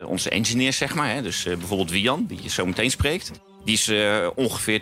Onze 0.00 0.30
engineers, 0.30 0.76
zeg 0.76 0.94
maar. 0.94 1.10
Hè, 1.10 1.22
dus 1.22 1.46
eh, 1.46 1.56
bijvoorbeeld 1.56 1.90
Wian, 1.90 2.24
die 2.28 2.38
je 2.42 2.48
zo 2.48 2.66
meteen 2.66 2.90
spreekt. 2.90 3.30
Die 3.64 3.74
is 3.74 3.88
uh, 3.88 4.26
ongeveer 4.34 4.80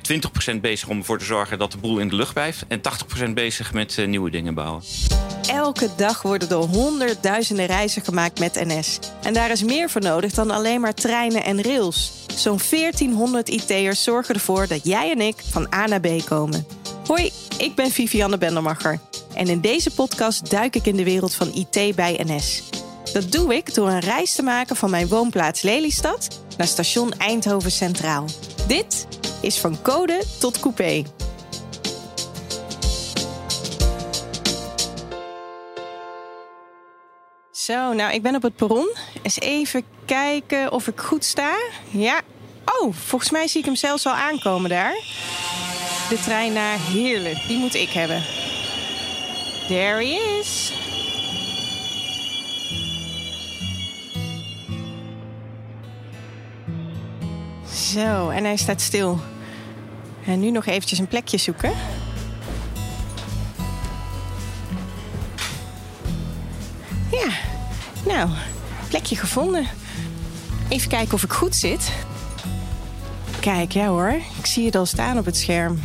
20% 0.54 0.60
bezig 0.60 0.88
om 0.88 0.98
ervoor 0.98 1.18
te 1.18 1.24
zorgen 1.24 1.58
dat 1.58 1.72
de 1.72 1.78
boel 1.78 1.98
in 1.98 2.08
de 2.08 2.16
lucht 2.16 2.32
blijft. 2.32 2.64
En 2.68 2.80
80% 3.28 3.32
bezig 3.34 3.72
met 3.72 4.06
nieuwe 4.06 4.30
dingen 4.30 4.54
bouwen. 4.54 4.82
Elke 5.46 5.88
dag 5.96 6.22
worden 6.22 6.48
er 6.48 6.56
honderdduizenden 6.56 7.66
reizen 7.66 8.02
gemaakt 8.02 8.38
met 8.38 8.64
NS. 8.66 8.98
En 9.22 9.32
daar 9.32 9.50
is 9.50 9.62
meer 9.62 9.90
voor 9.90 10.00
nodig 10.00 10.32
dan 10.32 10.50
alleen 10.50 10.80
maar 10.80 10.94
treinen 10.94 11.44
en 11.44 11.62
rails. 11.62 12.12
Zo'n 12.36 12.60
1400 12.70 13.48
IT'ers 13.48 14.02
zorgen 14.02 14.34
ervoor 14.34 14.66
dat 14.66 14.84
jij 14.84 15.10
en 15.10 15.20
ik 15.20 15.36
van 15.50 15.74
A 15.74 15.86
naar 15.86 16.00
B 16.00 16.24
komen. 16.24 16.66
Hoi, 17.06 17.30
ik 17.58 17.74
ben 17.74 17.90
Vivianne 17.90 18.38
Bendermacher. 18.38 19.00
En 19.34 19.46
in 19.46 19.60
deze 19.60 19.90
podcast 19.90 20.50
duik 20.50 20.76
ik 20.76 20.86
in 20.86 20.96
de 20.96 21.04
wereld 21.04 21.34
van 21.34 21.52
IT 21.54 21.96
bij 21.96 22.20
NS. 22.24 22.62
Dat 23.12 23.32
doe 23.32 23.54
ik 23.54 23.74
door 23.74 23.88
een 23.88 24.00
reis 24.00 24.34
te 24.34 24.42
maken 24.42 24.76
van 24.76 24.90
mijn 24.90 25.08
woonplaats 25.08 25.62
Lelystad 25.62 26.28
naar 26.56 26.66
station 26.66 27.12
Eindhoven 27.12 27.70
Centraal. 27.70 28.24
Dit 28.66 29.06
is 29.40 29.58
van 29.58 29.82
code 29.82 30.22
tot 30.38 30.60
coupé. 30.60 31.04
Zo, 37.50 37.92
nou, 37.92 38.12
ik 38.12 38.22
ben 38.22 38.34
op 38.34 38.42
het 38.42 38.56
perron. 38.56 38.90
Eens 39.22 39.40
even 39.40 39.84
kijken 40.04 40.72
of 40.72 40.86
ik 40.86 41.00
goed 41.00 41.24
sta. 41.24 41.56
Ja. 41.90 42.20
Oh, 42.64 42.94
volgens 42.94 43.30
mij 43.30 43.48
zie 43.48 43.60
ik 43.60 43.66
hem 43.66 43.76
zelfs 43.76 44.06
al 44.06 44.12
aankomen 44.12 44.70
daar. 44.70 44.94
De 46.08 46.18
trein 46.24 46.52
naar 46.52 46.78
Heerlen, 46.80 47.40
die 47.48 47.58
moet 47.58 47.74
ik 47.74 47.88
hebben. 47.88 48.22
There 49.68 50.04
he 50.04 50.38
is. 50.40 50.72
Zo, 57.92 58.28
en 58.28 58.44
hij 58.44 58.56
staat 58.56 58.80
stil. 58.80 59.20
En 60.24 60.40
nu 60.40 60.50
nog 60.50 60.66
eventjes 60.66 60.98
een 60.98 61.08
plekje 61.08 61.38
zoeken. 61.38 61.72
Ja, 67.10 67.28
nou, 68.06 68.28
plekje 68.88 69.16
gevonden. 69.16 69.66
Even 70.68 70.88
kijken 70.88 71.14
of 71.14 71.22
ik 71.22 71.32
goed 71.32 71.54
zit. 71.54 71.92
Kijk, 73.40 73.72
ja 73.72 73.86
hoor, 73.86 74.14
ik 74.38 74.46
zie 74.46 74.66
het 74.66 74.76
al 74.76 74.86
staan 74.86 75.18
op 75.18 75.24
het 75.24 75.36
scherm. 75.36 75.80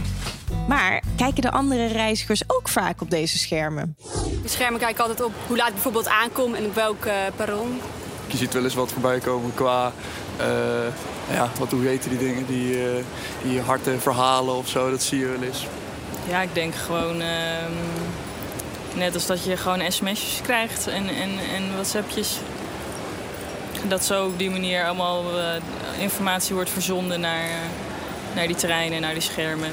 Maar 0.67 1.03
kijken 1.15 1.41
de 1.41 1.51
andere 1.51 1.85
reizigers 1.87 2.41
ook 2.47 2.69
vaak 2.69 3.01
op 3.01 3.09
deze 3.09 3.37
schermen? 3.37 3.95
De 4.41 4.49
schermen 4.49 4.79
kijken 4.79 5.01
altijd 5.01 5.23
op 5.23 5.33
hoe 5.47 5.57
laat 5.57 5.67
ik 5.67 5.73
bijvoorbeeld 5.73 6.07
aankom 6.07 6.53
en 6.53 6.65
op 6.65 6.75
welk 6.75 7.05
uh, 7.05 7.13
perron. 7.35 7.79
Je 8.27 8.37
ziet 8.37 8.53
wel 8.53 8.63
eens 8.63 8.73
wat 8.73 8.91
voorbij 8.91 9.19
komen 9.19 9.53
qua 9.53 9.91
uh, 10.39 10.45
ja, 11.33 11.49
wat, 11.59 11.71
hoe 11.71 11.85
heten 11.85 12.09
die 12.09 12.19
dingen? 12.19 12.45
Die, 12.45 12.85
uh, 12.85 13.03
die 13.41 13.61
harte 13.61 13.99
verhalen 13.99 14.55
of 14.55 14.67
zo, 14.67 14.89
dat 14.89 15.03
zie 15.03 15.19
je 15.19 15.25
wel 15.25 15.41
eens. 15.41 15.67
Ja, 16.27 16.41
ik 16.41 16.53
denk 16.53 16.75
gewoon... 16.75 17.21
Uh, 17.21 17.27
net 18.95 19.13
als 19.13 19.25
dat 19.25 19.43
je 19.43 19.57
gewoon 19.57 19.91
sms'jes 19.91 20.39
krijgt 20.41 20.87
en, 20.87 21.07
en, 21.07 21.29
en 21.55 21.73
whatsappjes. 21.73 22.37
Dat 23.87 24.05
zo 24.05 24.25
op 24.25 24.37
die 24.37 24.49
manier 24.49 24.85
allemaal 24.85 25.23
uh, 25.37 25.45
informatie 25.99 26.55
wordt 26.55 26.69
verzonden 26.69 27.19
naar, 27.19 27.49
naar 28.35 28.47
die 28.47 28.55
terreinen, 28.55 29.01
naar 29.01 29.13
die 29.13 29.21
schermen. 29.21 29.71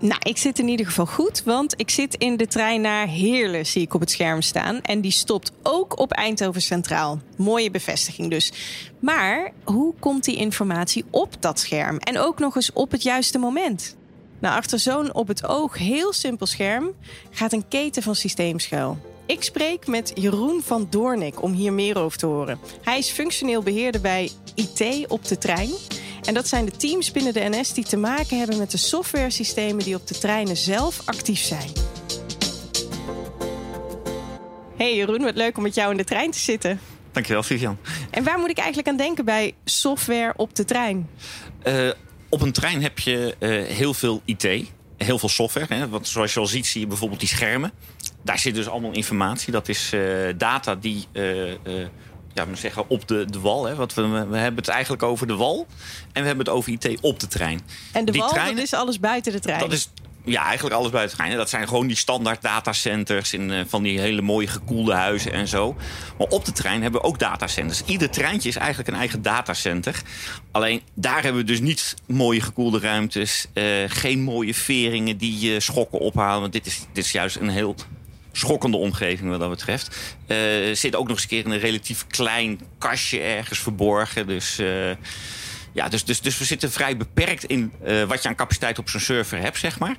Nou, 0.00 0.20
ik 0.22 0.36
zit 0.36 0.58
in 0.58 0.68
ieder 0.68 0.86
geval 0.86 1.06
goed, 1.06 1.42
want 1.44 1.74
ik 1.76 1.90
zit 1.90 2.14
in 2.14 2.36
de 2.36 2.46
trein 2.46 2.80
naar 2.80 3.06
Heerlen, 3.06 3.66
zie 3.66 3.82
ik 3.82 3.94
op 3.94 4.00
het 4.00 4.10
scherm 4.10 4.42
staan. 4.42 4.80
En 4.80 5.00
die 5.00 5.10
stopt 5.10 5.52
ook 5.62 5.98
op 5.98 6.12
Eindhoven 6.12 6.62
Centraal. 6.62 7.20
Mooie 7.36 7.70
bevestiging 7.70 8.30
dus. 8.30 8.52
Maar 9.00 9.52
hoe 9.64 9.94
komt 9.98 10.24
die 10.24 10.36
informatie 10.36 11.04
op 11.10 11.42
dat 11.42 11.58
scherm? 11.58 11.98
En 11.98 12.18
ook 12.18 12.38
nog 12.38 12.56
eens 12.56 12.72
op 12.72 12.90
het 12.90 13.02
juiste 13.02 13.38
moment? 13.38 13.96
Nou, 14.38 14.56
achter 14.56 14.78
zo'n 14.78 15.14
op 15.14 15.28
het 15.28 15.46
oog 15.46 15.78
heel 15.78 16.12
simpel 16.12 16.46
scherm 16.46 16.90
gaat 17.30 17.52
een 17.52 17.68
keten 17.68 18.02
van 18.02 18.14
systeem 18.14 18.58
schuil. 18.58 18.98
Ik 19.26 19.42
spreek 19.42 19.86
met 19.86 20.12
Jeroen 20.14 20.62
van 20.62 20.86
Doornik 20.90 21.42
om 21.42 21.52
hier 21.52 21.72
meer 21.72 21.98
over 21.98 22.18
te 22.18 22.26
horen. 22.26 22.58
Hij 22.82 22.98
is 22.98 23.10
functioneel 23.10 23.62
beheerder 23.62 24.00
bij 24.00 24.30
IT 24.54 25.08
op 25.08 25.24
de 25.24 25.38
trein. 25.38 25.70
En 26.24 26.34
dat 26.34 26.48
zijn 26.48 26.64
de 26.64 26.70
teams 26.70 27.10
binnen 27.10 27.32
de 27.32 27.48
NS 27.50 27.72
die 27.72 27.84
te 27.84 27.96
maken 27.96 28.38
hebben 28.38 28.58
met 28.58 28.70
de 28.70 28.76
softwaresystemen 28.76 29.84
die 29.84 29.94
op 29.94 30.06
de 30.06 30.18
treinen 30.18 30.56
zelf 30.56 31.00
actief 31.04 31.40
zijn. 31.40 31.72
Hey 34.76 34.96
Jeroen, 34.96 35.22
wat 35.22 35.34
leuk 35.34 35.56
om 35.56 35.62
met 35.62 35.74
jou 35.74 35.90
in 35.90 35.96
de 35.96 36.04
trein 36.04 36.30
te 36.30 36.38
zitten. 36.38 36.80
Dankjewel, 37.12 37.42
Vivian. 37.42 37.78
En 38.10 38.24
waar 38.24 38.38
moet 38.38 38.50
ik 38.50 38.58
eigenlijk 38.58 38.88
aan 38.88 38.96
denken 38.96 39.24
bij 39.24 39.54
software 39.64 40.32
op 40.36 40.54
de 40.54 40.64
trein? 40.64 41.08
Uh, 41.64 41.90
op 42.28 42.40
een 42.40 42.52
trein 42.52 42.82
heb 42.82 42.98
je 42.98 43.36
uh, 43.38 43.76
heel 43.76 43.94
veel 43.94 44.22
IT, 44.24 44.42
heel 44.96 45.18
veel 45.18 45.28
software. 45.28 45.74
Hè? 45.74 45.88
Want 45.88 46.08
zoals 46.08 46.34
je 46.34 46.40
al 46.40 46.46
ziet, 46.46 46.66
zie 46.66 46.80
je 46.80 46.86
bijvoorbeeld 46.86 47.20
die 47.20 47.28
schermen. 47.28 47.72
Daar 48.22 48.38
zit 48.38 48.54
dus 48.54 48.68
allemaal 48.68 48.92
informatie. 48.92 49.52
Dat 49.52 49.68
is 49.68 49.92
uh, 49.94 50.28
data 50.36 50.74
die 50.74 51.06
ja, 52.38 52.44
maar 52.44 52.56
zeggen, 52.56 52.88
op 52.88 53.08
de, 53.08 53.24
de 53.30 53.40
wal. 53.40 53.64
Hè? 53.64 53.74
Want 53.74 53.94
we, 53.94 54.02
we 54.02 54.36
hebben 54.36 54.56
het 54.56 54.68
eigenlijk 54.68 55.02
over 55.02 55.26
de 55.26 55.34
wal. 55.34 55.66
En 56.12 56.22
we 56.22 56.26
hebben 56.28 56.46
het 56.46 56.54
over 56.54 56.72
IT 56.72 57.00
op 57.00 57.20
de 57.20 57.26
trein. 57.26 57.60
En 57.92 58.04
de 58.04 58.12
die 58.12 58.20
wal, 58.20 58.30
treinen, 58.30 58.54
dat 58.54 58.64
is 58.64 58.74
alles 58.74 59.00
buiten 59.00 59.32
de 59.32 59.40
trein? 59.40 59.60
Dat 59.60 59.72
is 59.72 59.90
ja, 60.24 60.44
eigenlijk 60.44 60.74
alles 60.74 60.90
buiten 60.90 61.16
de 61.16 61.22
trein. 61.22 61.38
Dat 61.38 61.50
zijn 61.50 61.68
gewoon 61.68 61.86
die 61.86 61.96
standaard 61.96 62.42
datacenters 62.42 63.32
in 63.32 63.50
uh, 63.50 63.60
van 63.66 63.82
die 63.82 64.00
hele 64.00 64.22
mooie 64.22 64.46
gekoelde 64.46 64.92
huizen 64.92 65.32
en 65.32 65.48
zo. 65.48 65.76
Maar 66.18 66.26
op 66.26 66.44
de 66.44 66.52
trein 66.52 66.82
hebben 66.82 67.00
we 67.00 67.06
ook 67.06 67.18
datacenters. 67.18 67.82
Ieder 67.84 68.10
treintje 68.10 68.48
is 68.48 68.56
eigenlijk 68.56 68.88
een 68.88 68.94
eigen 68.94 69.22
datacenter. 69.22 70.02
Alleen 70.50 70.82
daar 70.94 71.22
hebben 71.22 71.40
we 71.40 71.46
dus 71.46 71.60
niet 71.60 71.94
mooie 72.06 72.40
gekoelde 72.40 72.78
ruimtes. 72.78 73.46
Uh, 73.54 73.64
geen 73.86 74.22
mooie 74.22 74.54
veringen 74.54 75.16
die 75.16 75.38
je 75.38 75.60
schokken 75.60 75.98
ophalen. 75.98 76.40
Want 76.40 76.52
dit 76.52 76.66
is, 76.66 76.86
dit 76.92 77.04
is 77.04 77.12
juist 77.12 77.36
een 77.36 77.48
heel 77.48 77.74
schokkende 78.32 78.76
omgeving 78.76 79.30
wat 79.30 79.40
dat 79.40 79.50
betreft. 79.50 80.16
Uh, 80.26 80.74
zit 80.74 80.96
ook 80.96 81.06
nog 81.08 81.16
eens 81.16 81.22
een 81.22 81.28
keer 81.28 81.44
in 81.44 81.50
een 81.50 81.58
relatief 81.58 82.06
klein 82.06 82.60
kastje 82.78 83.20
ergens 83.20 83.58
verborgen. 83.58 84.26
Dus, 84.26 84.60
uh, 84.60 84.90
ja, 85.72 85.88
dus, 85.88 86.04
dus, 86.04 86.20
dus 86.20 86.38
we 86.38 86.44
zitten 86.44 86.70
vrij 86.72 86.96
beperkt 86.96 87.44
in 87.44 87.72
uh, 87.86 88.02
wat 88.02 88.22
je 88.22 88.28
aan 88.28 88.34
capaciteit 88.34 88.78
op 88.78 88.88
zo'n 88.88 89.00
server 89.00 89.38
hebt, 89.38 89.58
zeg 89.58 89.78
maar. 89.78 89.96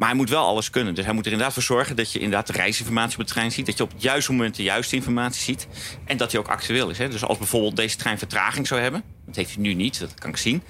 Maar 0.00 0.08
hij 0.08 0.18
moet 0.18 0.28
wel 0.30 0.46
alles 0.46 0.70
kunnen. 0.70 0.94
Dus 0.94 1.04
hij 1.04 1.14
moet 1.14 1.26
er 1.26 1.32
inderdaad 1.32 1.54
voor 1.54 1.62
zorgen 1.62 1.96
dat 1.96 2.12
je 2.12 2.18
inderdaad 2.18 2.46
de 2.46 2.52
reisinformatie 2.52 3.18
op 3.18 3.26
de 3.26 3.32
trein 3.32 3.52
ziet. 3.52 3.66
Dat 3.66 3.76
je 3.76 3.82
op 3.82 3.92
het 3.92 4.02
juiste 4.02 4.32
moment 4.32 4.56
de 4.56 4.62
juiste 4.62 4.96
informatie 4.96 5.42
ziet. 5.42 5.66
En 6.04 6.16
dat 6.16 6.32
hij 6.32 6.40
ook 6.40 6.48
actueel 6.48 6.90
is. 6.90 6.98
Hè. 6.98 7.08
Dus 7.08 7.24
als 7.24 7.38
bijvoorbeeld 7.38 7.76
deze 7.76 7.96
trein 7.96 8.18
vertraging 8.18 8.66
zou 8.66 8.80
hebben. 8.80 9.02
Dat 9.26 9.36
heeft 9.36 9.54
hij 9.54 9.62
nu 9.62 9.74
niet, 9.74 10.00
dat 10.00 10.14
kan 10.14 10.30
ik 10.30 10.36
zien. 10.36 10.62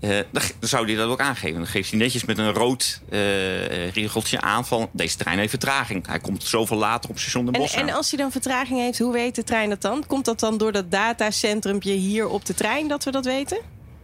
Uh, 0.00 0.18
dan, 0.30 0.42
zou 0.60 0.86
hij 0.86 0.94
dat 0.94 1.08
ook 1.08 1.20
aangeven. 1.20 1.56
Dan 1.56 1.66
geeft 1.66 1.90
hij 1.90 1.98
netjes 1.98 2.24
met 2.24 2.38
een 2.38 2.52
rood 2.52 3.00
uh, 3.10 3.90
regeltje 3.90 4.40
aan 4.40 4.66
van 4.66 4.88
deze 4.92 5.16
trein 5.16 5.38
heeft 5.38 5.50
vertraging. 5.50 6.06
Hij 6.06 6.18
komt 6.18 6.44
zoveel 6.44 6.76
later 6.76 7.10
op 7.10 7.18
station 7.18 7.44
de 7.44 7.50
Bosch. 7.50 7.74
En, 7.74 7.88
en, 7.88 7.94
als 7.94 8.10
hij 8.10 8.18
dan 8.18 8.32
vertraging 8.32 8.80
heeft, 8.80 8.98
hoe 8.98 9.12
weet 9.12 9.34
de 9.34 9.44
trein 9.44 9.68
dat 9.68 9.82
dan? 9.82 10.06
Komt 10.06 10.24
dat 10.24 10.40
dan 10.40 10.58
door 10.58 10.72
dat 10.72 10.90
datacentrumpje 10.90 11.92
hier 11.92 12.28
op 12.28 12.44
de 12.44 12.54
trein 12.54 12.88
dat 12.88 13.04
we 13.04 13.10
dat 13.10 13.24
weten? 13.24 13.58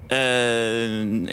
Uh, 0.08 0.18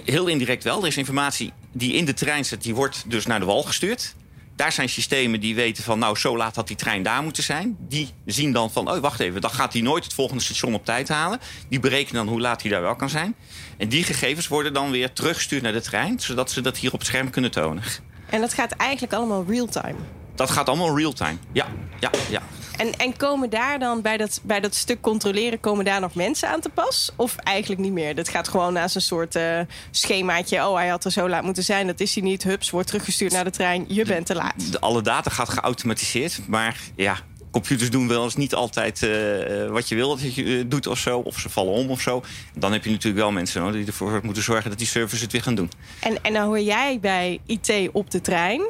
heel 0.06 0.28
indirect 0.28 0.64
wel. 0.64 0.82
Er 0.82 0.88
is 0.88 0.98
informatie 0.98 1.54
die 1.72 1.94
in 1.94 2.06
de 2.06 2.14
trein 2.14 2.46
zit, 2.46 2.64
die 2.64 2.76
wordt 2.76 3.04
dus 3.08 3.26
naar 3.26 3.40
de 3.40 3.46
wal 3.46 3.64
gestuurd. 3.64 4.16
Daar 4.56 4.72
zijn 4.72 4.90
systemen 4.90 5.40
die 5.40 5.56
weten 5.56 5.84
van, 5.84 6.00
nou, 6.00 6.18
zo 6.18 6.38
laat 6.38 6.56
had 6.56 6.68
die 6.68 6.76
trein 6.76 7.04
daar 7.04 7.24
moeten 7.24 7.44
zijn. 7.44 7.76
Die 7.80 8.10
zien 8.26 8.52
dan 8.52 8.72
van, 8.72 8.92
oh, 8.92 8.98
wacht 8.98 9.20
even, 9.20 9.42
dan 9.42 9.52
gaat 9.52 9.74
hij 9.74 9.82
nooit 9.82 10.04
het 10.04 10.14
volgende 10.14 10.44
station 10.44 10.74
op 10.74 10.86
tijd 10.86 11.10
halen. 11.10 11.40
Die 11.70 11.80
berekenen 11.80 12.26
dan 12.26 12.34
hoe 12.34 12.42
laat 12.42 12.62
hij 12.62 12.72
daar 12.72 12.82
wel 12.82 12.96
kan 12.96 13.10
zijn. 13.10 13.36
En 13.78 13.90
die 13.90 14.04
gegevens 14.04 14.48
worden 14.48 14.74
dan 14.74 14.92
weer 14.92 15.14
teruggestuurd 15.14 15.62
naar 15.62 15.72
de 15.72 15.82
trein, 15.82 16.20
zodat 16.20 16.52
ze 16.52 16.62
dat 16.62 16.78
hier 16.78 16.94
op 16.94 17.00
het 17.00 17.08
scherm 17.08 17.30
kunnen 17.30 17.52
tonen. 17.52 17.84
En 18.30 18.42
dat 18.42 18.54
gaat 18.54 18.72
eigenlijk 18.72 19.14
allemaal 19.14 19.46
real-time? 19.48 19.96
Dat 20.36 20.52
gaat 20.52 20.68
allemaal 20.68 20.98
real-time, 20.98 21.38
ja, 21.52 21.68
ja, 22.00 22.12
ja. 22.30 22.42
En, 22.81 22.97
en 22.97 23.18
komen 23.18 23.50
daar 23.50 23.80
dan 23.80 24.02
bij 24.02 24.18
dat, 24.18 24.40
bij 24.44 24.59
dat 24.59 24.76
stuk 24.76 25.02
controleren, 25.02 25.59
komen 25.59 25.85
daar 25.85 26.00
nog 26.00 26.16
mensen 26.16 26.50
aan 26.50 26.59
te 26.59 26.70
pas? 26.70 27.11
Of 27.16 27.35
eigenlijk 27.35 27.82
niet 27.82 27.91
meer? 27.91 28.16
Dat 28.16 28.29
gaat 28.29 28.47
gewoon 28.47 28.73
naast 28.73 28.96
een 28.96 29.02
soort 29.02 29.35
uh, 29.35 29.59
schemaatje. 29.91 30.67
Oh, 30.67 30.76
hij 30.76 30.88
had 30.88 31.06
er 31.06 31.11
zo 31.11 31.29
laat 31.29 31.44
moeten 31.44 31.64
zijn. 31.64 31.88
Dat 31.88 32.00
is 32.00 32.16
hij 32.16 32.23
niet. 32.23 32.44
Hups, 32.44 32.70
wordt 32.70 32.88
teruggestuurd 32.88 33.32
naar 33.32 33.44
de 33.44 33.50
trein. 33.50 33.85
Je 33.88 34.06
bent 34.06 34.26
te 34.26 34.35
laat. 34.35 34.72
De, 34.72 34.79
alle 34.79 35.02
data 35.02 35.29
gaat 35.29 35.50
geautomatiseerd. 35.50 36.40
Maar 36.47 36.79
ja, 36.96 37.17
computers 37.52 37.90
doen 37.90 38.08
wel 38.08 38.23
eens 38.23 38.35
niet 38.35 38.56
altijd 38.56 39.02
uh, 39.02 39.70
wat 39.70 39.90
je 39.90 39.96
wil 39.96 40.09
dat 40.09 40.35
je 40.35 40.67
doet 40.67 40.88
of 40.88 40.97
zo. 40.97 41.20
Of 41.20 41.40
ze 41.40 41.50
vallen 41.50 41.73
om 41.73 41.90
of 41.90 42.02
zo. 42.02 42.23
Dan 42.53 42.72
heb 42.72 42.84
je 42.84 42.90
natuurlijk 42.90 43.22
wel 43.22 43.32
mensen 43.32 43.61
nodig 43.61 43.76
die 43.76 43.88
ervoor 43.88 44.20
moeten 44.23 44.44
zorgen 44.44 44.70
dat 44.70 44.79
die 44.79 44.88
servers 44.88 45.22
het 45.22 45.32
weer 45.32 45.44
gaan 45.44 45.56
doen. 45.56 45.72
En, 46.00 46.23
en 46.23 46.34
dan 46.34 46.46
hoor 46.46 46.59
jij 46.59 46.97
bij 47.02 47.40
IT 47.46 47.90
op 47.91 48.11
de 48.11 48.22
trein. 48.22 48.61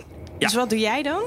Dus 0.47 0.53
wat 0.53 0.69
doe 0.69 0.79
jij 0.79 1.03
dan? 1.03 1.21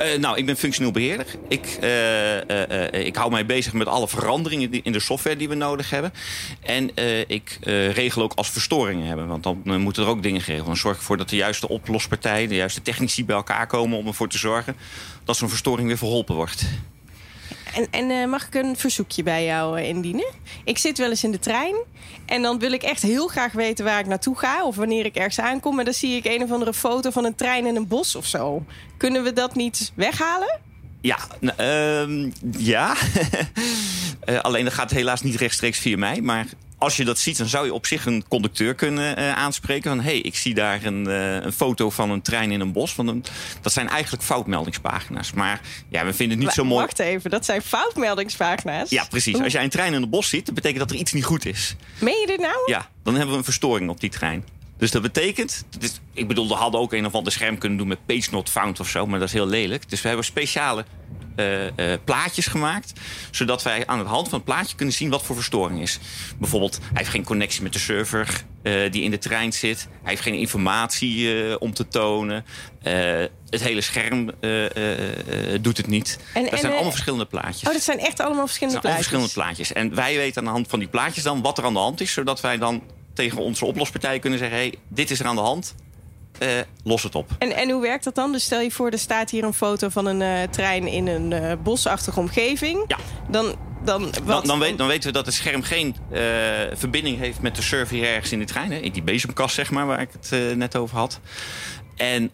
Uh, 0.00 0.18
nou, 0.18 0.36
ik 0.36 0.46
ben 0.46 0.56
functioneel 0.56 0.92
beheerder. 0.92 1.26
Ik, 1.48 1.78
uh, 1.82 2.36
uh, 2.36 3.06
ik 3.06 3.16
hou 3.16 3.30
mij 3.30 3.46
bezig 3.46 3.72
met 3.72 3.86
alle 3.86 4.08
veranderingen 4.08 4.82
in 4.82 4.92
de 4.92 5.00
software 5.00 5.36
die 5.36 5.48
we 5.48 5.54
nodig 5.54 5.90
hebben. 5.90 6.12
En 6.62 6.90
ik 7.26 7.58
regel 7.92 8.22
ook 8.22 8.32
als 8.34 8.50
verstoringen 8.50 9.06
hebben. 9.06 9.26
Want 9.26 9.42
dan 9.42 9.80
moeten 9.80 10.02
er 10.02 10.08
ook 10.08 10.22
dingen 10.22 10.40
geregeld 10.40 10.66
Dan 10.66 10.76
zorg 10.76 10.94
ik 10.94 11.00
ervoor 11.00 11.16
dat 11.16 11.28
de 11.28 11.36
juiste 11.36 11.68
oplospartijen, 11.68 12.48
de 12.48 12.54
juiste 12.54 12.82
technici 12.82 13.24
bij 13.24 13.36
elkaar 13.36 13.66
komen 13.66 13.98
om 13.98 14.06
ervoor 14.06 14.28
te 14.28 14.38
zorgen 14.38 14.76
dat 15.24 15.36
zo'n 15.36 15.48
verstoring 15.48 15.88
weer 15.88 15.98
verholpen 15.98 16.34
wordt. 16.34 16.64
En, 17.74 17.86
en 17.90 18.10
eh, 18.10 18.28
mag 18.28 18.46
ik 18.46 18.54
een 18.54 18.76
verzoekje 18.76 19.22
bij 19.22 19.44
jou 19.44 19.78
eh, 19.78 19.88
indienen? 19.88 20.30
Ik 20.64 20.78
zit 20.78 20.98
wel 20.98 21.10
eens 21.10 21.24
in 21.24 21.30
de 21.30 21.38
trein 21.38 21.74
en 22.26 22.42
dan 22.42 22.58
wil 22.58 22.72
ik 22.72 22.82
echt 22.82 23.02
heel 23.02 23.26
graag 23.26 23.52
weten 23.52 23.84
waar 23.84 24.00
ik 24.00 24.06
naartoe 24.06 24.38
ga 24.38 24.64
of 24.64 24.76
wanneer 24.76 25.04
ik 25.04 25.14
ergens 25.16 25.40
aankom. 25.40 25.78
En 25.78 25.84
dan 25.84 25.94
zie 25.94 26.16
ik 26.16 26.24
een 26.24 26.42
of 26.42 26.50
andere 26.50 26.74
foto 26.74 27.10
van 27.10 27.24
een 27.24 27.34
trein 27.34 27.66
in 27.66 27.76
een 27.76 27.88
bos 27.88 28.16
of 28.16 28.26
zo. 28.26 28.64
Kunnen 28.96 29.22
we 29.22 29.32
dat 29.32 29.54
niet 29.54 29.92
weghalen? 29.94 30.60
Ja, 31.00 31.18
ehm, 31.56 32.30
ja. 32.58 32.94
Eh, 34.22 34.40
alleen 34.40 34.64
dat 34.64 34.72
gaat 34.72 34.90
helaas 34.90 35.22
niet 35.22 35.34
rechtstreeks 35.34 35.78
via 35.78 35.96
mij. 35.96 36.20
Maar 36.20 36.46
als 36.82 36.96
je 36.96 37.04
dat 37.04 37.18
ziet, 37.18 37.38
dan 37.38 37.46
zou 37.46 37.64
je 37.64 37.74
op 37.74 37.86
zich 37.86 38.06
een 38.06 38.24
conducteur 38.28 38.74
kunnen 38.74 39.16
eh, 39.16 39.32
aanspreken. 39.32 39.90
Van 39.90 40.00
hé, 40.00 40.10
hey, 40.10 40.20
ik 40.20 40.36
zie 40.36 40.54
daar 40.54 40.84
een, 40.84 41.06
eh, 41.06 41.34
een, 41.34 41.52
foto 41.52 41.90
van 41.90 42.10
een 42.10 42.22
trein 42.22 42.50
in 42.50 42.60
een 42.60 42.72
bos. 42.72 42.92
Van 42.92 43.24
dat 43.60 43.72
zijn 43.72 43.88
eigenlijk 43.88 44.22
foutmeldingspagina's. 44.22 45.32
Maar 45.32 45.60
ja, 45.88 46.04
we 46.04 46.12
vinden 46.12 46.36
het 46.36 46.46
niet 46.46 46.54
zo 46.54 46.64
mooi. 46.64 46.84
Wacht 46.84 46.98
even, 46.98 47.30
dat 47.30 47.44
zijn 47.44 47.62
foutmeldingspagina's? 47.62 48.90
Ja, 48.90 49.04
precies. 49.10 49.40
Als 49.40 49.52
jij 49.52 49.64
een 49.64 49.70
trein 49.70 49.94
in 49.94 50.02
een 50.02 50.10
bos 50.10 50.28
ziet, 50.28 50.46
dat 50.46 50.54
betekent 50.54 50.80
dat 50.80 50.90
er 50.90 50.96
iets 50.96 51.12
niet 51.12 51.24
goed 51.24 51.46
is. 51.46 51.76
Meen 52.00 52.20
je 52.20 52.26
dit 52.26 52.40
nou? 52.40 52.56
Ja, 52.66 52.88
dan 53.02 53.14
hebben 53.14 53.32
we 53.32 53.38
een 53.38 53.44
verstoring 53.44 53.90
op 53.90 54.00
die 54.00 54.10
trein. 54.10 54.44
Dus 54.76 54.90
dat 54.90 55.02
betekent, 55.02 55.64
ik 56.12 56.28
bedoel, 56.28 56.48
we 56.48 56.54
hadden 56.54 56.80
ook 56.80 56.92
een 56.92 57.06
of 57.06 57.14
ander 57.14 57.32
scherm 57.32 57.58
kunnen 57.58 57.78
doen 57.78 57.88
met 57.88 58.06
page 58.06 58.28
not 58.30 58.50
found 58.50 58.80
of 58.80 58.88
zo, 58.88 59.06
maar 59.06 59.18
dat 59.18 59.28
is 59.28 59.34
heel 59.34 59.46
lelijk. 59.46 59.90
Dus 59.90 60.00
we 60.02 60.08
hebben 60.08 60.26
speciale 60.26 60.84
uh, 61.36 61.64
uh, 61.64 61.70
plaatjes 62.04 62.46
gemaakt. 62.46 62.92
Zodat 63.30 63.62
wij 63.62 63.86
aan 63.86 63.98
de 63.98 64.04
hand 64.04 64.28
van 64.28 64.38
het 64.38 64.44
plaatje 64.44 64.76
kunnen 64.76 64.94
zien 64.94 65.10
wat 65.10 65.22
voor 65.22 65.36
verstoring 65.36 65.80
is. 65.80 65.98
Bijvoorbeeld, 66.38 66.78
hij 66.78 66.90
heeft 66.92 67.10
geen 67.10 67.24
connectie 67.24 67.62
met 67.62 67.72
de 67.72 67.78
server 67.78 68.44
uh, 68.62 68.92
die 68.92 69.02
in 69.02 69.10
de 69.10 69.18
trein 69.18 69.52
zit. 69.52 69.88
Hij 69.90 70.10
heeft 70.10 70.22
geen 70.22 70.34
informatie 70.34 71.60
om 71.60 71.74
te 71.74 71.88
tonen. 71.88 72.44
het 73.48 73.62
hele 73.62 73.80
scherm 73.80 74.30
doet 75.60 75.76
het 75.76 75.86
niet. 75.86 76.18
En, 76.34 76.44
dat 76.50 76.60
zijn 76.60 76.72
allemaal 76.72 76.90
verschillende 76.90 77.26
plaatjes. 77.26 77.68
Oh, 77.68 77.72
dat 77.72 77.82
zijn 77.82 77.98
echt 77.98 78.20
allemaal 78.20 78.46
verschillende 78.46 78.80
dat 78.80 78.90
zijn 78.90 79.02
plaatjes? 79.02 79.22
verschillende 79.22 79.32
plaatjes. 79.32 79.72
En 79.72 79.94
wij 79.94 80.16
weten 80.16 80.38
aan 80.38 80.44
de 80.44 80.50
hand 80.50 80.68
van 80.68 80.78
die 80.78 80.88
plaatjes 80.88 81.24
dan 81.24 81.42
wat 81.42 81.58
er 81.58 81.64
aan 81.64 81.72
de 81.72 81.78
hand 81.78 82.00
is. 82.00 82.12
Zodat 82.12 82.40
wij 82.40 82.58
dan 82.58 82.82
tegen 83.14 83.38
onze 83.38 83.64
oplospartij 83.64 84.18
kunnen 84.18 84.38
zeggen... 84.38 84.56
hey, 84.56 84.74
dit 84.88 85.10
is 85.10 85.20
er 85.20 85.26
aan 85.26 85.36
de 85.36 85.42
hand 85.42 85.74
uh, 86.42 86.48
los 86.84 87.02
het 87.02 87.14
op. 87.14 87.30
En, 87.38 87.52
en 87.56 87.70
hoe 87.70 87.82
werkt 87.82 88.04
dat 88.04 88.14
dan? 88.14 88.32
Dus 88.32 88.44
stel 88.44 88.60
je 88.60 88.70
voor, 88.70 88.90
er 88.90 88.98
staat 88.98 89.30
hier 89.30 89.44
een 89.44 89.54
foto 89.54 89.88
van 89.88 90.06
een 90.06 90.20
uh, 90.20 90.42
trein 90.50 90.86
in 90.86 91.06
een 91.06 91.30
uh, 91.30 91.52
bosachtige 91.62 92.20
omgeving. 92.20 92.84
Ja. 92.86 92.96
Dan, 93.30 93.54
dan, 93.84 94.12
dan, 94.24 94.46
dan, 94.46 94.58
weet, 94.58 94.78
dan 94.78 94.86
weten 94.86 95.06
we 95.06 95.12
dat 95.12 95.26
het 95.26 95.34
scherm 95.34 95.62
geen 95.62 95.96
verbinding 96.72 97.18
heeft 97.18 97.40
met 97.40 97.56
de 97.56 97.62
server 97.62 97.96
hier 97.96 98.06
ergens 98.06 98.32
in 98.32 98.38
de 98.38 98.44
trein. 98.44 98.72
Hè? 98.72 98.78
In 98.78 98.92
die 98.92 99.02
bezemkast, 99.02 99.54
zeg 99.54 99.70
maar, 99.70 99.86
waar 99.86 100.00
ik 100.00 100.10
het 100.12 100.56
net 100.56 100.76
over 100.76 100.96
had. 100.96 101.20
En, 101.96 102.32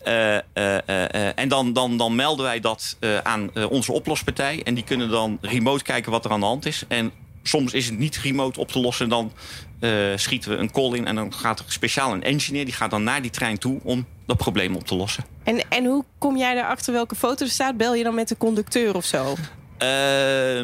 en 1.34 1.48
dan, 1.48 1.72
dan, 1.72 1.96
dan 1.96 2.14
melden 2.14 2.44
wij 2.44 2.60
dat 2.60 2.96
aan 3.22 3.50
onze 3.68 3.92
oplospartij. 3.92 4.60
En 4.64 4.74
die 4.74 4.84
kunnen 4.84 5.10
dan 5.10 5.38
remote 5.40 5.84
kijken 5.84 6.12
wat 6.12 6.24
er 6.24 6.30
aan 6.30 6.40
de 6.40 6.46
hand 6.46 6.66
is. 6.66 6.84
En 6.88 7.12
soms 7.48 7.72
is 7.72 7.86
het 7.86 7.98
niet 7.98 8.16
remote 8.16 8.60
op 8.60 8.72
te 8.72 8.78
lossen. 8.78 9.08
Dan 9.08 9.32
uh, 9.80 10.16
schieten 10.16 10.50
we 10.50 10.56
een 10.56 10.70
call 10.70 10.94
in 10.94 11.06
en 11.06 11.14
dan 11.14 11.34
gaat 11.34 11.58
er 11.58 11.64
speciaal 11.68 12.12
een 12.12 12.22
engineer... 12.22 12.64
die 12.64 12.74
gaat 12.74 12.90
dan 12.90 13.02
naar 13.02 13.22
die 13.22 13.30
trein 13.30 13.58
toe 13.58 13.80
om 13.82 14.06
dat 14.26 14.36
probleem 14.36 14.76
op 14.76 14.86
te 14.86 14.94
lossen. 14.94 15.24
En, 15.44 15.68
en 15.68 15.84
hoe 15.84 16.04
kom 16.18 16.36
jij 16.36 16.56
erachter 16.56 16.92
welke 16.92 17.14
foto 17.14 17.44
er 17.44 17.50
staat? 17.50 17.76
Bel 17.76 17.94
je 17.94 18.04
dan 18.04 18.14
met 18.14 18.28
de 18.28 18.36
conducteur 18.36 18.94
of 18.94 19.04
zo? 19.04 19.34
Uh, 19.82 20.58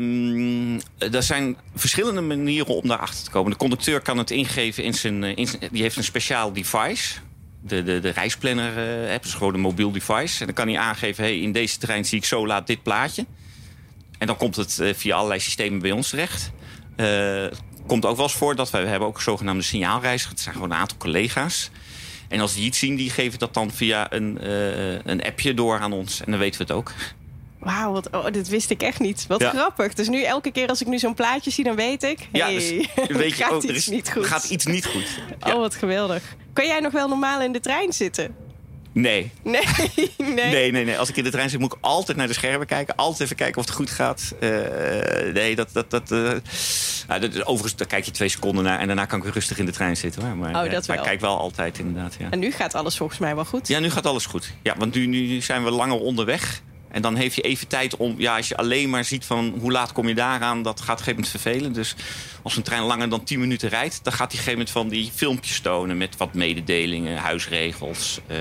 er 1.15 1.23
zijn 1.23 1.57
verschillende 1.75 2.21
manieren 2.21 2.75
om 2.75 2.89
daarachter 2.89 3.25
te 3.25 3.31
komen. 3.31 3.51
De 3.51 3.57
conducteur 3.57 4.01
kan 4.01 4.19
het 4.19 4.31
ingeven 4.31 4.85
in 4.85 4.95
zijn... 4.95 5.25
In 5.25 5.47
zijn 5.47 5.69
die 5.71 5.83
heeft 5.83 5.97
een 5.97 6.05
speciaal 6.05 6.53
device 6.53 7.15
de, 7.67 7.83
de, 7.83 8.01
de 8.01 8.09
reisplanner 8.09 8.71
uh, 8.71 9.09
hebt. 9.09 9.25
Dus 9.25 9.35
gewoon 9.35 9.55
een 9.55 9.61
mobiel 9.61 9.93
device. 9.93 10.41
En 10.41 10.47
dan 10.47 10.55
kan 10.55 10.69
hij 10.69 10.79
aangeven, 10.79 11.25
hey, 11.25 11.39
in 11.39 11.53
deze 11.53 11.79
trein 11.79 12.05
zie 12.05 12.19
ik 12.19 12.25
zo 12.25 12.47
laat 12.47 12.67
dit 12.67 12.83
plaatje. 12.83 13.27
En 14.19 14.27
dan 14.27 14.37
komt 14.37 14.57
het 14.57 14.79
uh, 14.81 14.95
via 14.95 15.17
allerlei 15.17 15.41
systemen 15.41 15.81
bij 15.81 15.91
ons 15.91 16.09
terecht. 16.09 16.51
Uh, 16.97 17.47
komt 17.87 18.07
ook 18.07 18.17
wel 18.17 18.25
eens 18.25 18.35
voor 18.35 18.57
dat 18.57 18.71
wij 18.71 18.83
we 18.83 18.89
hebben 18.89 19.09
ook 19.09 19.21
zogenaamde 19.21 19.63
signaalreizigers. 19.63 20.31
Het 20.31 20.41
zijn 20.41 20.55
gewoon 20.55 20.71
een 20.71 20.77
aantal 20.77 20.99
collega's. 20.99 21.71
En 22.29 22.41
als 22.41 22.55
die 22.55 22.65
iets 22.65 22.79
zien, 22.79 22.97
die 22.97 23.11
geven 23.11 23.39
dat 23.39 23.55
dan 23.55 23.71
via 23.71 24.13
een, 24.13 24.39
uh, 24.43 24.99
een 25.05 25.25
appje 25.25 25.55
door 25.55 25.79
aan 25.79 25.93
ons. 25.93 26.21
En 26.25 26.31
dan 26.31 26.41
weten 26.41 26.59
we 26.59 26.67
het 26.67 26.77
ook. 26.77 26.93
Wauw, 27.59 27.93
wat, 27.93 28.11
oh, 28.11 28.25
dit 28.33 28.49
wist 28.49 28.71
ik 28.71 28.83
echt 28.83 29.01
niet. 29.01 29.25
Wat 29.29 29.43
grappig. 29.43 29.95
Dus 29.95 30.09
nu 30.09 30.23
elke 30.23 30.51
keer 30.51 30.69
als 30.69 30.81
ik 30.81 30.87
nu 30.87 30.99
zo'n 30.99 31.15
plaatje 31.15 31.51
zie, 31.51 31.65
dan 31.65 31.77
weet 31.77 32.03
ik... 32.03 32.29
Ja, 32.33 32.49
dus 32.49 32.71
weet 33.09 33.37
je 33.37 33.45
gaat 33.45 33.63
iets 33.63 33.73
is, 33.73 33.87
niet 33.87 34.13
goed. 34.13 34.27
gaat 34.27 34.45
iets 34.45 34.65
niet 34.65 34.87
goed. 34.87 35.19
Oh, 35.41 35.55
wat 35.55 35.75
geweldig. 35.75 36.23
Kan 36.53 36.67
jij 36.67 36.81
nog 36.81 36.93
wel 36.93 37.09
normaal 37.09 37.41
in 37.41 37.53
de 37.53 37.61
trein 37.61 37.93
zitten? 37.93 38.44
Nee. 38.95 39.31
Nee, 39.43 39.63
nee. 40.19 40.35
Nee, 40.35 40.73
nee, 40.73 40.85
nee. 40.85 40.99
Als 40.99 41.09
ik 41.09 41.17
in 41.17 41.25
de 41.25 41.31
trein 41.31 41.51
zit, 41.51 41.61
moet 41.61 41.73
ik 41.73 41.79
altijd 41.81 42.17
naar 42.17 42.27
de 42.27 42.33
schermen 42.33 42.67
kijken. 42.67 42.97
Altijd 42.97 43.21
even 43.21 43.37
kijken 43.37 43.59
of 43.61 43.67
het 43.67 43.75
goed 43.75 43.91
gaat. 43.91 44.35
Uh, 44.41 44.51
nee, 45.33 45.55
dat... 45.55 45.69
dat, 45.73 45.91
dat, 45.91 46.11
uh, 46.11 46.31
dat, 47.21 47.47
overigens, 47.47 47.77
daar 47.77 47.87
kijk 47.87 48.05
je 48.05 48.11
twee 48.11 48.29
seconden 48.29 48.65
naar... 48.65 48.79
en 48.79 48.87
daarna 48.87 49.05
kan 49.05 49.27
ik 49.27 49.35
rustig 49.35 49.59
in 49.59 49.67
de 49.67 49.73
trein 49.73 49.97
zitten. 49.97 50.23
Hoor. 50.23 50.37
Maar, 50.37 50.65
oh, 50.65 50.71
dat 50.71 50.87
maar 50.87 50.97
ik 50.97 51.03
kijk 51.03 51.21
wel 51.21 51.39
altijd, 51.39 51.79
inderdaad. 51.79 52.17
Ja. 52.19 52.31
En 52.31 52.39
nu 52.39 52.51
gaat 52.51 52.75
alles 52.75 52.97
volgens 52.97 53.19
mij 53.19 53.35
wel 53.35 53.45
goed? 53.45 53.69
Ja, 53.69 53.79
nu 53.79 53.91
gaat 53.91 54.07
alles 54.07 54.27
goed. 54.27 54.53
Ja, 54.63 54.75
want 54.79 54.95
nu, 54.95 55.07
nu 55.07 55.41
zijn 55.41 55.65
we 55.65 55.71
langer 55.71 55.99
onderweg. 55.99 56.63
En 56.89 57.03
dan 57.03 57.15
heeft 57.17 57.35
je 57.35 57.43
even 57.43 57.67
tijd 57.67 57.97
om... 57.97 58.15
Ja, 58.19 58.37
als 58.37 58.49
je 58.49 58.57
alleen 58.57 58.91
maar 58.91 59.05
ziet 59.05 59.25
van 59.25 59.55
hoe 59.61 59.73
laat 59.73 59.93
kom 59.93 60.09
je 60.09 60.15
daaraan... 60.15 60.63
dat 60.63 60.81
gaat 60.81 60.83
op 60.83 60.99
een 60.99 61.05
gegeven 61.05 61.15
moment 61.15 61.43
vervelen. 61.43 61.73
Dus 61.73 61.95
als 62.43 62.57
een 62.57 62.63
trein 62.63 62.83
langer 62.83 63.09
dan 63.09 63.25
10 63.25 63.41
minuten 63.41 63.69
rijdt... 63.69 64.01
dan 64.03 64.13
gaat 64.13 64.33
hij 64.33 64.41
op 64.41 64.47
een 64.47 64.53
gegeven 64.53 64.53
moment 64.53 64.71
van 64.71 64.89
die 64.89 65.11
filmpjes 65.15 65.61
tonen... 65.61 65.97
met 65.97 66.17
wat 66.17 66.35
mededelingen, 66.35 67.17
huisregels... 67.17 68.21
Uh, 68.31 68.37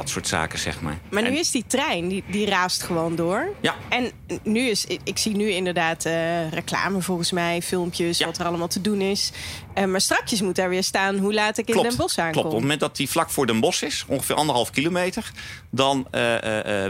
dat 0.00 0.10
soort 0.10 0.26
zaken, 0.26 0.58
zeg 0.58 0.80
maar. 0.80 0.98
Maar 1.10 1.22
nu 1.22 1.38
is 1.38 1.50
die 1.50 1.64
trein, 1.66 2.08
die, 2.08 2.24
die 2.26 2.46
raast 2.46 2.82
gewoon 2.82 3.16
door. 3.16 3.48
Ja. 3.60 3.74
En 3.88 4.10
nu 4.42 4.60
is, 4.60 4.86
ik 5.04 5.18
zie 5.18 5.36
nu 5.36 5.50
inderdaad 5.50 6.06
uh, 6.06 6.50
reclame 6.50 7.00
volgens 7.00 7.32
mij, 7.32 7.62
filmpjes, 7.62 8.24
wat 8.24 8.38
er 8.38 8.46
allemaal 8.46 8.68
te 8.68 8.80
doen 8.80 9.00
is. 9.00 9.32
Uh, 9.74 9.84
maar 9.84 10.00
straks 10.00 10.40
moet 10.40 10.56
daar 10.56 10.68
weer 10.68 10.82
staan 10.84 11.18
hoe 11.18 11.34
laat 11.34 11.58
ik 11.58 11.68
in 11.68 11.82
Den 11.82 11.96
Bosch 11.96 12.18
aankom. 12.18 12.32
Klopt, 12.32 12.46
op 12.46 12.52
het 12.52 12.60
moment 12.60 12.80
dat 12.80 12.96
die 12.96 13.08
vlak 13.08 13.30
voor 13.30 13.46
Den 13.46 13.60
Bosch 13.60 13.82
is, 13.82 14.04
ongeveer 14.08 14.34
anderhalf 14.34 14.70
kilometer... 14.70 15.30
dan 15.70 16.06
uh, 16.12 16.34